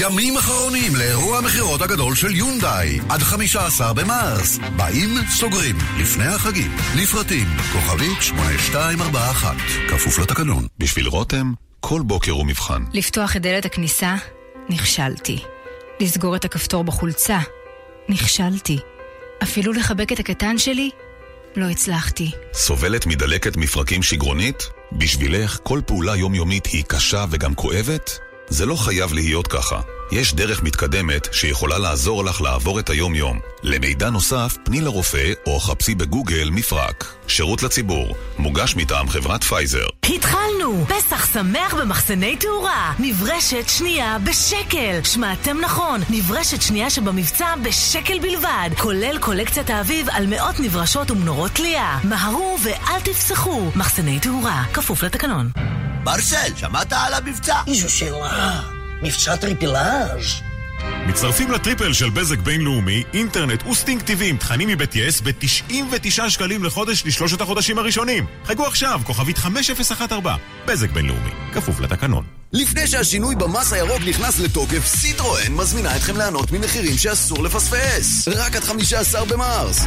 [0.00, 4.58] ימים אחרונים לאירוע המכירות הגדול של יונדאי, עד 15 במרס.
[4.76, 6.76] באים, סוגרים, לפני החגים.
[6.96, 9.56] לפרטים, כוכבית 8241,
[9.88, 10.66] כפוף לתקנון.
[10.78, 12.82] בשביל רותם, כל בוקר הוא מבחן.
[12.92, 14.14] לפתוח את דלת הכניסה?
[14.68, 15.44] נכשלתי.
[16.00, 17.38] לסגור את הכפתור בחולצה?
[18.08, 18.78] נכשלתי.
[19.42, 20.90] אפילו לחבק את הקטן שלי?
[21.56, 22.30] לא הצלחתי.
[22.52, 24.79] סובלת מדלקת מפרקים שגרונית?
[24.92, 28.18] בשבילך כל פעולה יומיומית היא קשה וגם כואבת?
[28.48, 29.80] זה לא חייב להיות ככה.
[30.12, 33.40] יש דרך מתקדמת שיכולה לעזור לך לעבור את היום-יום.
[33.62, 37.14] למידע נוסף, פני לרופא או חפשי בגוגל מפרק.
[37.26, 39.86] שירות לציבור, מוגש מטעם חברת פייזר.
[40.14, 40.86] התחלנו!
[40.88, 42.94] פסח שמח במחסני תאורה!
[42.98, 45.00] נברשת שנייה בשקל!
[45.04, 51.98] שמעתם נכון, נברשת שנייה שבמבצע בשקל בלבד, כולל קולקציית האביב על מאות נברשות ומנורות תלייה.
[52.04, 53.70] מהרו ואל תפסחו!
[53.76, 55.50] מחסני תאורה, כפוף לתקנון.
[56.04, 57.56] מרסל, שמעת על המבצע?
[57.66, 58.79] איזו שאלה.
[59.02, 60.40] מבצע טריפלאז'.
[61.06, 66.28] מצטרפים ל triple של בזק בינלאומי, אינטרנט ו Sting TV עם תכנים מבית יס ב-99
[66.30, 68.26] שקלים לחודש לשלושת החודשים הראשונים.
[68.44, 70.36] חגו עכשיו, כוכבית 5014,
[70.66, 72.39] בזק בינלאומי, כפוף לתקנון.
[72.52, 78.28] לפני שהשינוי במס הירוק נכנס לתוקף, סיטרואן מזמינה אתכם ליהנות ממחירים שאסור לפספס.
[78.28, 79.80] רק עד 15 במרס.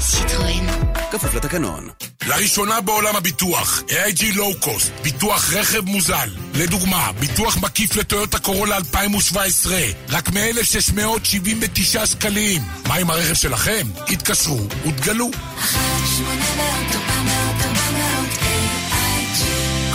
[0.00, 0.66] סיטרואן.
[1.12, 1.88] כפוף לתקנון.
[2.26, 6.28] לראשונה בעולם הביטוח, AIG low-cost, ביטוח רכב מוזל.
[6.54, 9.78] לדוגמה, ביטוח מקיף לטויוטה קורולה 2017,
[10.08, 12.62] רק מ-1,679 שקלים.
[12.88, 13.86] מה עם הרכב שלכם?
[14.08, 15.30] התקשרו ותגלו.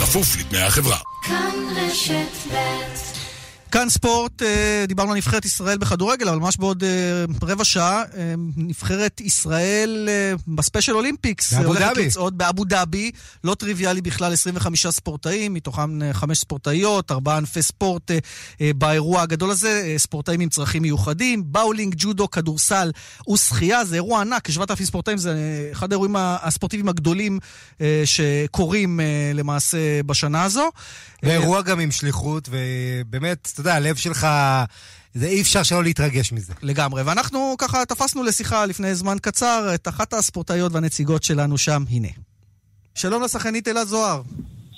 [0.00, 1.09] כפוף לתנאי החברה.
[1.30, 3.19] כאן רשת ב'
[3.70, 8.34] כאן ספורט, אה, דיברנו על נבחרת ישראל בכדורגל, אבל ממש בעוד אה, רבע שעה, אה,
[8.56, 10.08] נבחרת ישראל
[10.48, 11.52] ב Special Olympics.
[11.52, 11.96] באבו הולכת.
[11.96, 13.10] לצעוד באבו דאבי,
[13.44, 18.10] לא טריוויאלי בכלל, 25 ספורטאים, מתוכם אה, חמש ספורטאיות, ארבעה ענפי ספורט
[18.60, 22.90] באירוע הגדול הזה, ספורטאים עם צרכים מיוחדים, באולינג, ג'ודו, כדורסל
[23.32, 25.34] ושחייה, זה אירוע ענק, כ-7,000 ספורטאים, זה
[25.72, 27.38] אחד האירועים הספורטיביים הגדולים
[28.04, 29.00] שקורים
[29.34, 30.70] למעשה בשנה הזו.
[31.22, 34.26] ואירוע גם עם שליחות, ובאמת, אתה יודע, הלב שלך,
[35.14, 36.52] זה אי אפשר שלא להתרגש מזה.
[36.62, 37.02] לגמרי.
[37.02, 42.08] ואנחנו ככה תפסנו לשיחה לפני זמן קצר את אחת הספורטאיות והנציגות שלנו שם, הנה.
[42.94, 44.22] שלום לשחקנית אלה זוהר.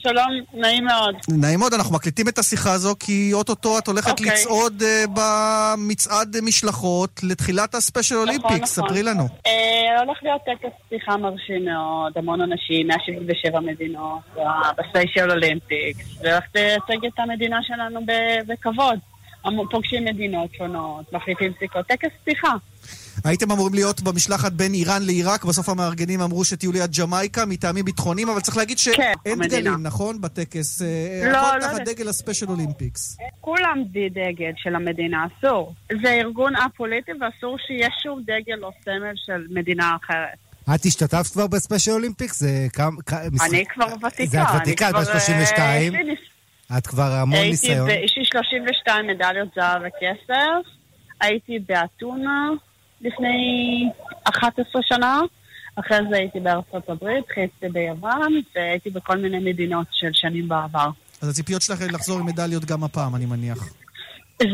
[0.02, 1.14] שלום, נעים מאוד.
[1.28, 4.26] נעים מאוד, אנחנו מקליטים את השיחה הזו כי אוטוטו את הולכת אוקיי.
[4.26, 8.88] לצעוד אה, במצעד משלחות לתחילת הספיישל אולימפיקס, נכון.
[8.88, 9.28] ספרי לנו.
[9.46, 14.20] אה, הולך להיות טקס פתיחה מרשים מאוד, המון אנשים, 177 מדינות,
[14.78, 18.00] בספיישל אולימפיקס, והולך לייצג את המדינה שלנו
[18.46, 18.98] בכבוד.
[19.70, 22.52] פוגשים מדינות שונות, מחליפים סיכות, טקס פתיחה.
[23.24, 28.28] הייתם אמורים להיות במשלחת בין איראן לעיראק, בסוף המארגנים אמרו שתהיו ליד ג'מייקה מטעמים ביטחוניים,
[28.28, 29.38] אבל צריך להגיד שאין כן.
[29.42, 30.20] דגלים, נכון?
[30.20, 30.82] בטקס.
[30.82, 30.86] אה,
[31.32, 31.92] לא, הכל לא תחת יודע.
[31.92, 33.16] דגל הספיישל אולימפיקס.
[33.40, 33.78] כולם
[34.10, 35.74] דגל של המדינה, אסור.
[36.02, 40.38] זה ארגון א-פוליטי ואסור שיהיה שום דגל או סמל של מדינה אחרת.
[40.74, 42.40] את השתתפת כבר בספיישל אולימפיקס?
[42.40, 42.90] זה כמה...
[43.46, 44.30] אני כבר ותיקה.
[44.30, 45.58] זה את ותיקה, את כבר, בת 32.
[45.94, 47.90] אה, יש לי ניס- את כבר המון הייתי ניסיון.
[47.90, 50.70] יש לי 32 מדליות זהב וכסף.
[51.20, 52.48] הייתי באתונה
[53.02, 53.88] לפני
[54.24, 55.20] 11 שנה.
[55.76, 60.88] אחרי זה הייתי בארצות הברית, חצי ביוון, והייתי בכל מיני מדינות של שנים בעבר.
[61.22, 63.58] אז הציפיות שלך לחזור עם מדליות גם הפעם, אני מניח.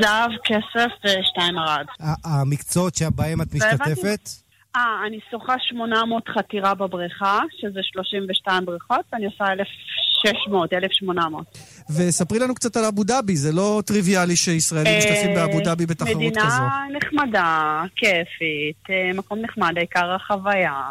[0.01, 1.87] זהב, כסף ושתיים ארד.
[2.01, 4.29] ה- המקצועות שבהם את משתתפת?
[4.77, 11.59] אה, אני שוחה 800 חתירה בבריכה, שזה 32 בריכות, ואני עושה 1,600, 1,800.
[11.91, 16.47] וספרי לנו קצת על אבו דאבי, זה לא טריוויאלי שישראלים משתתפים באבו דאבי בתחרות כזו.
[16.47, 20.83] מדינה נחמדה, כיפית, אה, מקום נחמד, העיקר החוויה.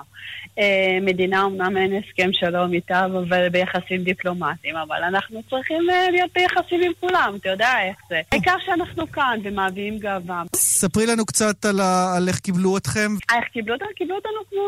[0.59, 6.31] אה, מדינה, אמנם אין הסכם שלום איתה, אבל ביחסים דיפלומטיים, אבל אנחנו צריכים אה, להיות
[6.35, 8.21] ביחסים עם כולם, אתה יודע איך זה.
[8.31, 10.43] העיקר שאנחנו כאן ומביאים גאווה.
[10.55, 12.15] ספרי לנו קצת על, ה...
[12.17, 13.11] על איך קיבלו אתכם.
[13.35, 13.87] איך קיבלו אותנו?
[13.95, 14.61] קיבלו אותנו כמו,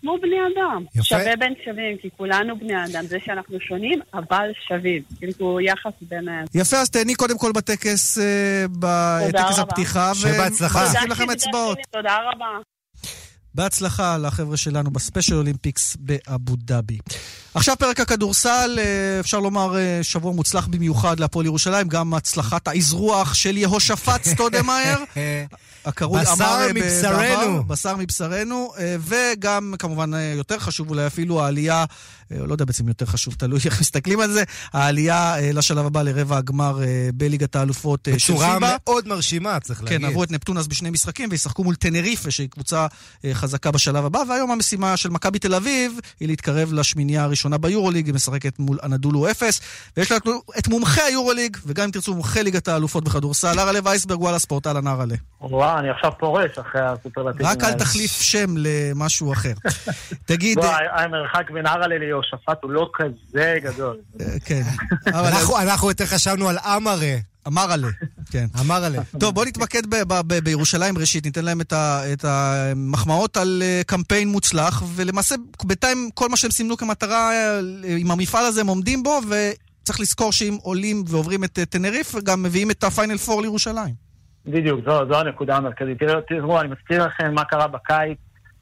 [0.00, 0.84] כמו בני אדם.
[0.94, 1.04] יפה.
[1.04, 3.06] שווה בין שווים, כי כולנו בני אדם.
[3.06, 5.02] זה שאנחנו שונים, אבל שווים.
[5.18, 6.44] כאילו, יחס ביניהם.
[6.54, 9.58] יפה, אז תהני קודם כל בטקס, אה, בטקס.
[9.58, 10.14] הפתיחה.
[10.14, 10.78] שבהצלחה.
[10.78, 11.78] ומחזיקים לכם אצבעות.
[11.90, 12.46] תודה רבה.
[13.54, 16.98] בהצלחה לחבר'ה שלנו בספיישל אולימפיקס באבו דאבי.
[17.56, 23.34] עכשיו פרק הכדורסל, אה, אפשר לומר אה, שבוע מוצלח במיוחד להפועל ירושלים, גם הצלחת האזרוח
[23.34, 24.98] של יהושפט סטודמאייר.
[25.84, 27.18] הקרוי בשר אמר אה, מבשרנו.
[27.18, 31.84] בעבר, בשר מבשרנו, וגם כמובן יותר חשוב אולי אפילו העלייה,
[32.30, 34.42] לא יודע בעצם יותר חשוב, תלוי איך מסתכלים על זה,
[34.72, 36.80] העלייה לשלב הבא לרבע הגמר
[37.14, 38.76] בליגת האלופות של בצורה פיבה.
[38.84, 39.98] מאוד מרשימה, צריך להגיד.
[39.98, 42.86] כן, עברו את נפטון אז בשני משחקים וישחקו מול טנריפה, שהיא קבוצה
[43.32, 48.14] חזקה בשלב הבא, והיום המשימה של מכבי תל אביב היא להתקרב לשמינייה הראשונה ביורוליג, היא
[48.14, 49.60] משחקת מול אנדולו אפס,
[49.96, 54.38] ויש לנו את מומחי היורוליג, וגם אם תרצו מומחי ליגת האלופות בכדורסל, ארלה וייסברג, וואלה
[54.38, 55.14] ספורט, אהלן ארלה.
[55.40, 57.72] וואו, אני עכשיו פורש אחרי הסופרלטיבים רק אל.
[57.72, 59.52] תחליף שם למשהו אחר.
[60.26, 63.96] תגיד, לא, אה, המרחק בין ערלה ליהושפט הוא לא כזה גדול.
[64.44, 64.62] כן.
[65.06, 67.14] אנחנו- אנחנו יותר חשבנו על אמרה.
[67.46, 67.88] אמרלה,
[68.30, 68.46] כן.
[68.60, 68.98] אמרלה.
[69.20, 69.82] טוב, בוא נתמקד
[70.44, 71.60] בירושלים ראשית, ניתן להם
[72.12, 75.34] את המחמאות על אה, קמפיין מוצלח, ולמעשה
[75.64, 77.60] בינתיים כל מה שהם סימנו כמטרה אה,
[77.98, 82.42] עם המפעל הזה הם עומדים בו, וצריך לזכור שאם עולים ועוברים את אה, טנריף, גם
[82.42, 83.94] מביאים את הפיינל פור לירושלים.
[84.46, 85.98] בדיוק, זו, זו הנקודה המרכזית.
[85.98, 88.18] תראו, תראו, אני מזכיר לכם מה קרה בקיץ.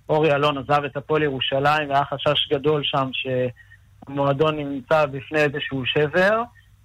[0.08, 6.42] אורי אלון עזב את הפועל ירושלים, והיה חשש גדול שם שהמועדון נמצא בפני איזשהו שבר,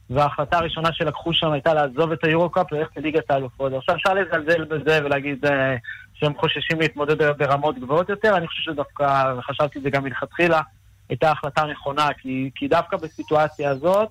[0.09, 3.73] וההחלטה הראשונה שלקחו שם הייתה לעזוב את היורו-קאפ וללכת לליגת האלופות.
[3.73, 5.75] עכשיו אפשר לזלזל בזה ולהגיד אה,
[6.13, 10.61] שהם חוששים להתמודד ברמות גבוהות יותר, אני חושב שדווקא, וחשבתי את זה גם מלכתחילה,
[11.09, 14.09] הייתה החלטה נכונה, כי, כי דווקא בסיטואציה הזאת,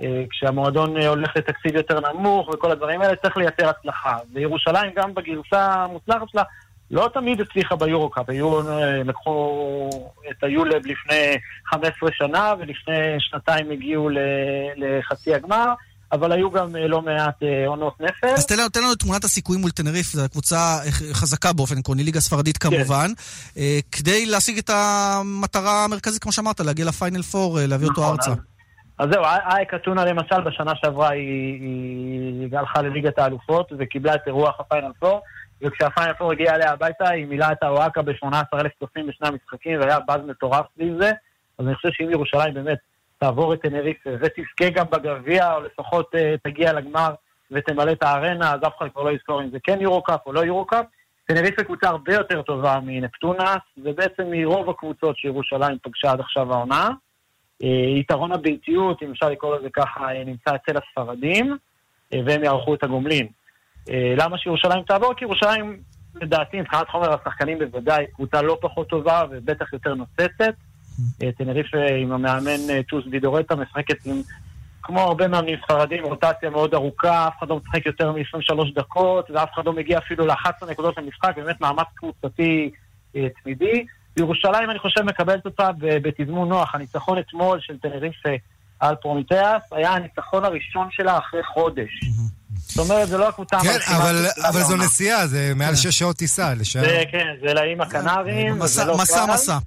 [0.00, 4.16] אה, כשהמועדון אה, הולך לתקציב יותר נמוך וכל הדברים האלה, צריך לייצר הצלחה.
[4.32, 6.42] וירושלים גם בגרסה המוצלחת שלה
[6.90, 8.28] לא תמיד הצליחה ביורו-קאפ.
[8.28, 9.90] היו, אה, לקחו
[10.30, 11.36] את היולב לפני
[11.70, 14.08] 15 שנה, ולפני שנתיים הגיעו
[14.76, 15.66] לחצי הגמר,
[16.12, 18.26] אבל היו גם אה, לא מעט אה, עונות נפל.
[18.36, 20.78] אז תן לנו, תן לנו את תמונת הסיכויים מול טנריף, זו קבוצה
[21.12, 23.10] חזקה באופן עקרוני, ליגה ספרדית כמובן,
[23.58, 28.12] אה, כדי להשיג את המטרה המרכזית, כמו שאמרת, להגיע לפיינל פור, אה, להביא אותו נכון,
[28.16, 28.30] ארצה.
[28.30, 28.36] אז-
[28.98, 34.54] אז זהו, אייק אתונה למשל בשנה שעברה היא, היא הלכה לליגת האלופות וקיבלה את אירוח
[34.60, 35.20] הפיינל פור,
[35.64, 40.20] וכשהפיינל פור הגיע אליה הביתה היא מילאה את האוהקה ב-18,000 צופים בשני המשחקים והיה באז
[40.26, 41.10] מטורף סביב זה,
[41.58, 42.78] אז אני חושב שאם ירושלים באמת
[43.18, 47.14] תעבור את טנריפה ותזכה גם בגביע, או לפחות אה, תגיע לגמר
[47.50, 50.40] ותמלא את הארנה, אז אף אחד כבר לא יזכור אם זה כן יורו-קאפ או לא
[50.40, 50.84] יורו-קאפ.
[51.26, 56.88] טנריפה קבוצה הרבה יותר טובה מנפטונס, ובעצם מרוב הקבוצות שירושלים פגשה עד עכשיו העונה.
[57.62, 61.56] אה, יתרון הביתיות, אם אפשר לקרוא לזה ככה, אה, נמצא אצל הספרדים,
[62.14, 63.26] אה, והם יערכו את הגומלין.
[63.90, 65.14] אה, למה שירושלים תעבור?
[65.14, 65.76] כי ירושלים,
[66.14, 70.54] לדעתי, מבחינת חומר השחקנים בוודאי, קבוצה לא פחות טובה ובטח יותר נוצצת.
[71.22, 74.22] אה, טנריפה עם המאמן אה, טוס וידורטה משחקת עם,
[74.82, 79.48] כמו הרבה מאמנים ספרדים, רוטציה מאוד ארוכה, אף אחד לא משחק יותר מ-23 דקות, ואף
[79.54, 82.70] אחד לא מגיע אפילו ל-11 נקודות למשחק, באמת מאמץ קבוצתי
[83.16, 83.86] אה, תמידי.
[84.16, 86.74] ירושלים, אני חושב, מקבלת אותה בתזמון נוח.
[86.74, 88.28] הניצחון אתמול של טנריפה
[88.80, 91.90] על פרומיטאס, היה הניצחון הראשון שלה אחרי חודש.
[92.74, 94.76] זאת אומרת, זה לא הקבוצה כן, המרשימה אבל, ביותר אבל זו.
[94.76, 96.80] נסיעה, זה מעל שש שעות טיסה לשם.
[96.80, 99.32] זה, כן, זה לאיים הקנריים, מסע- זה לא מסע, קל.
[99.32, 99.58] מסע.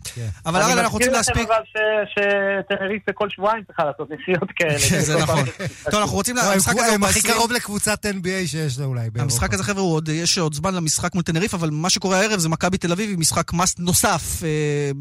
[0.46, 1.36] אבל הרי אנחנו רוצים להספיק...
[1.36, 4.80] אני מזכיר לכם אבל ש- שטנריפה כל שבועיים צריכה לעשות נסיעות כאלה.
[4.90, 5.46] כן, זה נכון.
[5.92, 6.36] טוב, אנחנו רוצים...
[6.36, 7.22] לא, המשחק הזה הוא הכי.
[7.22, 9.22] קרוב לקבוצת NBA שיש לה אולי באירופה.
[9.22, 9.84] המשחק הזה, חבר'ה,
[10.14, 13.20] יש עוד זמן למשחק מול טנריף, אבל מה שקורה הערב זה מכבי תל אביב עם
[13.20, 14.50] משחק מס נוסף, אה,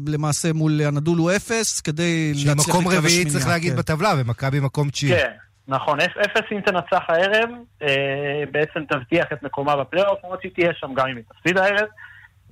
[0.07, 3.77] למעשה מול הנדולו אפס, כדי להצליח מקום לקראת רביעי, השמינייה, צריך להגיד, כן.
[3.79, 5.11] בטבלה, ומכבי מקום תשיעי.
[5.15, 5.29] כן,
[5.67, 5.99] נכון.
[6.01, 7.49] אפ- אפס אם תנצח הערב,
[7.81, 11.87] אה, בעצם תבטיח את מקומה בפלייאוף, למרות שהיא תהיה שם גם אם היא תפסיד הערב.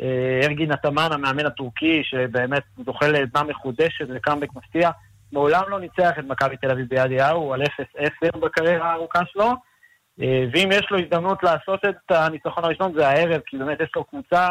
[0.01, 4.89] אה, ארגין עטמן, המאמן הטורקי, שבאמת זוכה לעדנה מחודשת וקאמבק מפתיע,
[5.31, 9.51] מעולם לא ניצח את מכבי תל אביב ביד יאו, על 0-10 בקריירה הארוכה שלו.
[10.21, 14.03] אה, ואם יש לו הזדמנות לעשות את הניצחון הראשון זה הערב, כי באמת יש לו
[14.03, 14.49] קבוצה,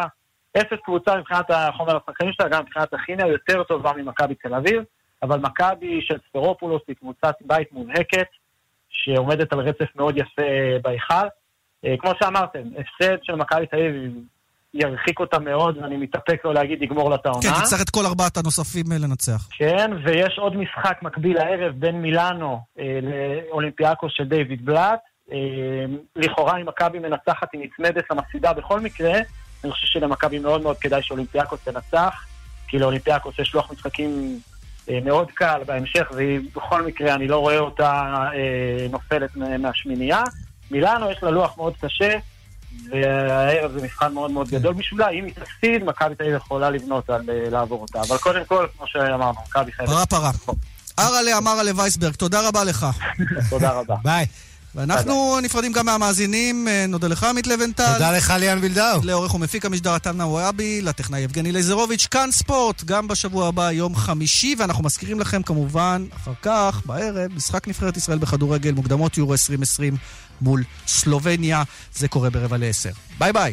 [0.57, 4.83] אפס קבוצה מבחינת החומר השחקנים שלה, גם מבחינת הכימיה יותר טובה ממכבי תל אביב,
[5.23, 8.27] אבל מכבי של ספרופולוס היא קבוצת בית מובהקת,
[8.95, 10.43] שעומדת על רצף מאוד יפה
[10.83, 11.27] בהיכל.
[11.85, 14.13] אה, כמו שאמרתם, הפסד של מכבי תל אביב
[14.75, 17.43] ירחיק אותה מאוד, ואני מתאפק לא להגיד יגמור לה את העונה.
[17.43, 19.49] כן, תצטרך את כל ארבעת הנוספים אה, לנצח.
[19.51, 25.01] כן, ויש עוד משחק מקביל הערב בין מילאנו אה, לאולימפיאקוס של דיוויד בלאט.
[25.33, 25.39] אה,
[26.17, 29.13] לכאורה אם מכבי מנצחת היא נצמדת למפסידה בכל מקרה,
[29.65, 32.27] אני חושב שלמכבי מאוד מאוד כדאי שאולימפיאקוס תנצח,
[32.69, 34.54] כי לאולימפיאקוס יש לוח משחקים אה,
[35.05, 37.91] מאוד קל בהמשך, והיא בכל מקרה, אני לא רואה אותה
[38.35, 40.23] אה, נופלת מה- מהשמינייה.
[40.71, 42.15] מילאנו יש לה לוח מאוד קשה,
[42.91, 45.09] והערב זה מבחן מאוד מאוד גדול בשבילה.
[45.09, 48.01] אם היא תפסיד, מכבי תל אביב יכולה לבנות על אה, לעבור אותה.
[48.01, 49.91] אבל קודם כל, כמו שאמרנו, מכבי חייבת...
[49.93, 50.31] פרה פרה.
[50.99, 52.87] ארלה אמרלה וייסברג, תודה רבה לך.
[53.51, 53.95] תודה רבה.
[54.05, 54.27] ביי.
[54.75, 57.93] ואנחנו נפרדים גם מהמאזינים, אה, נודה לך עמית לווינטל.
[57.93, 59.01] תודה לך ליאן וילדאו.
[59.03, 64.55] לעורך ומפיק המשדר עטלנה וואבי, לטכנאי יבגני לייזרוביץ', כאן ספורט, גם בשבוע הבא, יום חמישי,
[64.59, 69.97] ואנחנו מזכירים לכם כמובן, אחר כך, בערב, משחק נבחרת ישראל בכדורגל, מוקדמות יורו 2020
[70.41, 71.63] מול סלובניה,
[71.95, 72.91] זה קורה ברבע לעשר.
[73.19, 73.53] ביי ביי.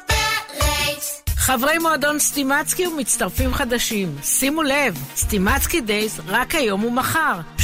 [1.41, 7.39] חברי מועדון סטימצקי ומצטרפים חדשים, שימו לב, סטימצקי days רק היום ומחר.
[7.57, 7.63] 30%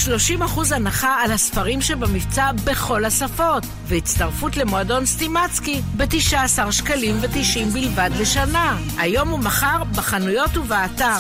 [0.76, 8.78] הנחה על הספרים שבמבצע בכל השפות, והצטרפות למועדון סטימצקי ב-19 שקלים ו-90 בלבד לשנה.
[8.98, 11.20] היום ומחר בחנויות ובאתר.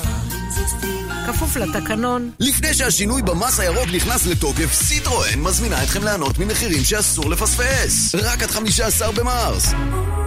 [1.27, 2.31] כפוף לתקנון.
[2.39, 8.15] לפני שהשינוי במס הירוק נכנס לתוקף, סיטרואן מזמינה אתכם ליהנות ממחירים שאסור לפספס.
[8.15, 9.73] רק עד 15 במרס.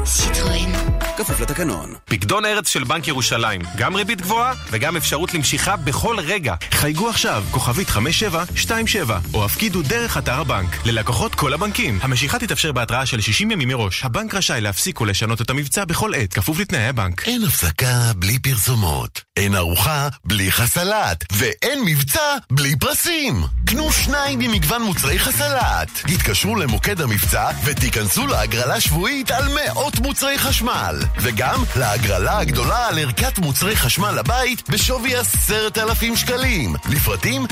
[0.04, 0.72] סיטרואן.
[1.16, 1.94] כפוף לתקנון.
[2.04, 3.60] פקדון ארץ של בנק ירושלים.
[3.76, 6.54] גם ריבית גבוהה וגם אפשרות למשיכה בכל רגע.
[6.70, 10.86] חייגו עכשיו, כוכבית 5727, או הפקידו דרך אתר הבנק.
[10.86, 11.98] ללקוחות כל הבנקים.
[12.02, 14.04] המשיכה תתאפשר בהתראה של 60 ימים מראש.
[14.04, 17.28] הבנק רשאי להפסיק ולשנות את המבצע בכל עת, כפוף לתנאי הבנק.
[17.28, 19.22] אין הפסקה בלי פרסומות.
[19.36, 21.24] אין ארוחה בלי חסלת.
[21.32, 23.44] ואין מבצע בלי פרסים.
[23.66, 25.90] קנו שניים ממגוון מוצרי חסלת.
[26.08, 30.96] התקשרו למוקד המבצע ותיכנסו להגרלה שבועית על מאות מוצרי חשמל.
[31.22, 36.74] וגם להגרלה הגדולה על ערכת מוצרי חשמל לבית בשווי עשרת אלפים שקלים.
[36.90, 37.50] לפרטים 03-941-1040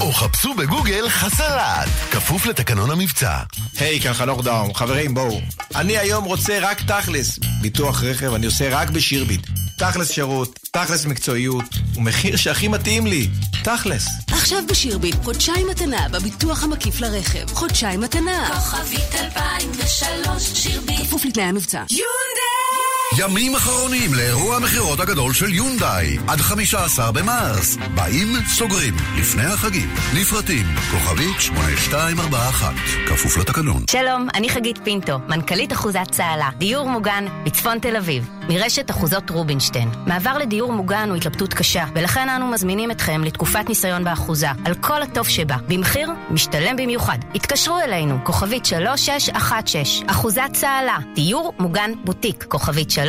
[0.00, 1.88] או חפשו בגוגל חסלת.
[2.10, 3.38] כפוף לתקנון המבצע.
[3.78, 4.74] היי, כאן חנוך דאום.
[4.74, 5.40] חברים, בואו.
[5.74, 7.38] אני היום רוצה רק תכלס.
[7.60, 9.46] ביטוח רכב אני עושה רק בשירביט.
[9.78, 11.64] תכלס שירות, תכלס מקצועיות,
[11.96, 13.28] ומחיר שהכי מתאים לי.
[13.64, 14.08] תכלס.
[14.32, 17.54] עכשיו בשירביט, חודשיים מתנה בביטוח המקיף לרכב.
[17.54, 18.50] חודשיים מתנה.
[18.54, 21.82] כוכבית 2003 שירביט כפוף לתנאי המבצע.
[23.18, 27.76] ימים אחרונים לאירוע המכירות הגדול של יונדאי עד 15 במרס.
[27.94, 29.94] באים, סוגרים, לפני החגים.
[30.14, 32.74] לפרטים, כוכבית 8241,
[33.06, 33.84] כפוף לתקנון.
[33.90, 39.88] שלום, אני חגית פינטו, מנכ"לית אחוזת צהלה, דיור מוגן בצפון תל אביב, מרשת אחוזות רובינשטיין.
[40.06, 45.02] מעבר לדיור מוגן הוא התלבטות קשה, ולכן אנו מזמינים אתכם לתקופת ניסיון באחוזה, על כל
[45.02, 47.18] הטוב שבה, במחיר משתלם במיוחד.
[47.34, 53.01] התקשרו אלינו, כוכבית 3616, אחוזת צהלה, דיור מוגן בוטיק, כוכבית 3616.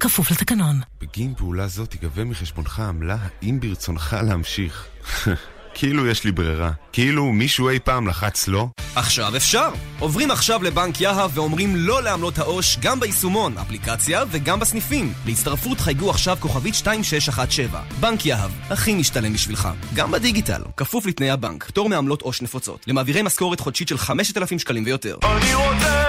[0.00, 0.80] כפוף לתקנון.
[1.00, 4.86] בגין פעולה זו תיגבה מחשבונך עמלה האם ברצונך להמשיך.
[5.74, 6.70] כאילו יש לי ברירה.
[6.92, 8.68] כאילו מישהו אי פעם לחץ לא?
[8.94, 9.68] עכשיו אפשר!
[9.98, 15.12] עוברים עכשיו לבנק יהב ואומרים לא לעמלות העו"ש גם ביישומון, אפליקציה וגם בסניפים.
[15.26, 17.82] להצטרפות חייגו עכשיו כוכבית 2617.
[18.00, 19.68] בנק יהב, הכי משתלם בשבילך.
[19.94, 21.64] גם בדיגיטל, כפוף לתנאי הבנק.
[21.64, 22.84] פטור מעמלות עו"ש נפוצות.
[22.86, 25.16] למעבירי משכורת חודשית של 5,000 שקלים ויותר.
[25.24, 26.04] אני רוצה,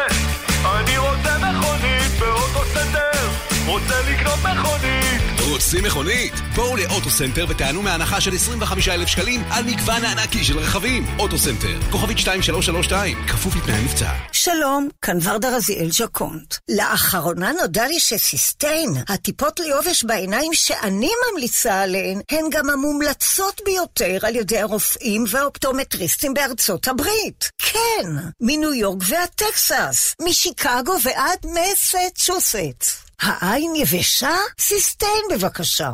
[3.71, 5.21] רוצה לקנות מכונית.
[5.51, 6.33] רוצים מכונית?
[6.55, 11.05] בואו לאוטוסנטר ותיהנו מהנחה של 25,000 שקלים על מגוון הענקי של רכבים.
[11.19, 14.11] אוטוסנטר, כוכבית 2332, כפוף לתנאי המבצע.
[14.31, 16.55] שלום, כאן ורדה רזיאל ז'קונט.
[16.69, 24.35] לאחרונה נודע לי שסיסטיין, הטיפות ליובש בעיניים שאני ממליצה עליהן, הן גם המומלצות ביותר על
[24.35, 27.49] ידי הרופאים והאופטומטריסטים בארצות הברית.
[27.57, 28.09] כן,
[28.41, 33.10] מניו יורק ועד טקסס, משיקגו ועד מסצ'וסטס.
[33.21, 34.35] העין יבשה?
[34.59, 35.91] סיסטיין בבקשה.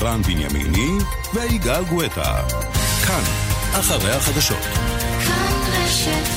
[0.00, 0.98] רן בנימיני
[1.34, 2.46] ויגאל גואטה.
[3.06, 3.22] כאן,
[3.72, 4.58] אחרי החדשות.
[5.26, 6.28] כאן רשת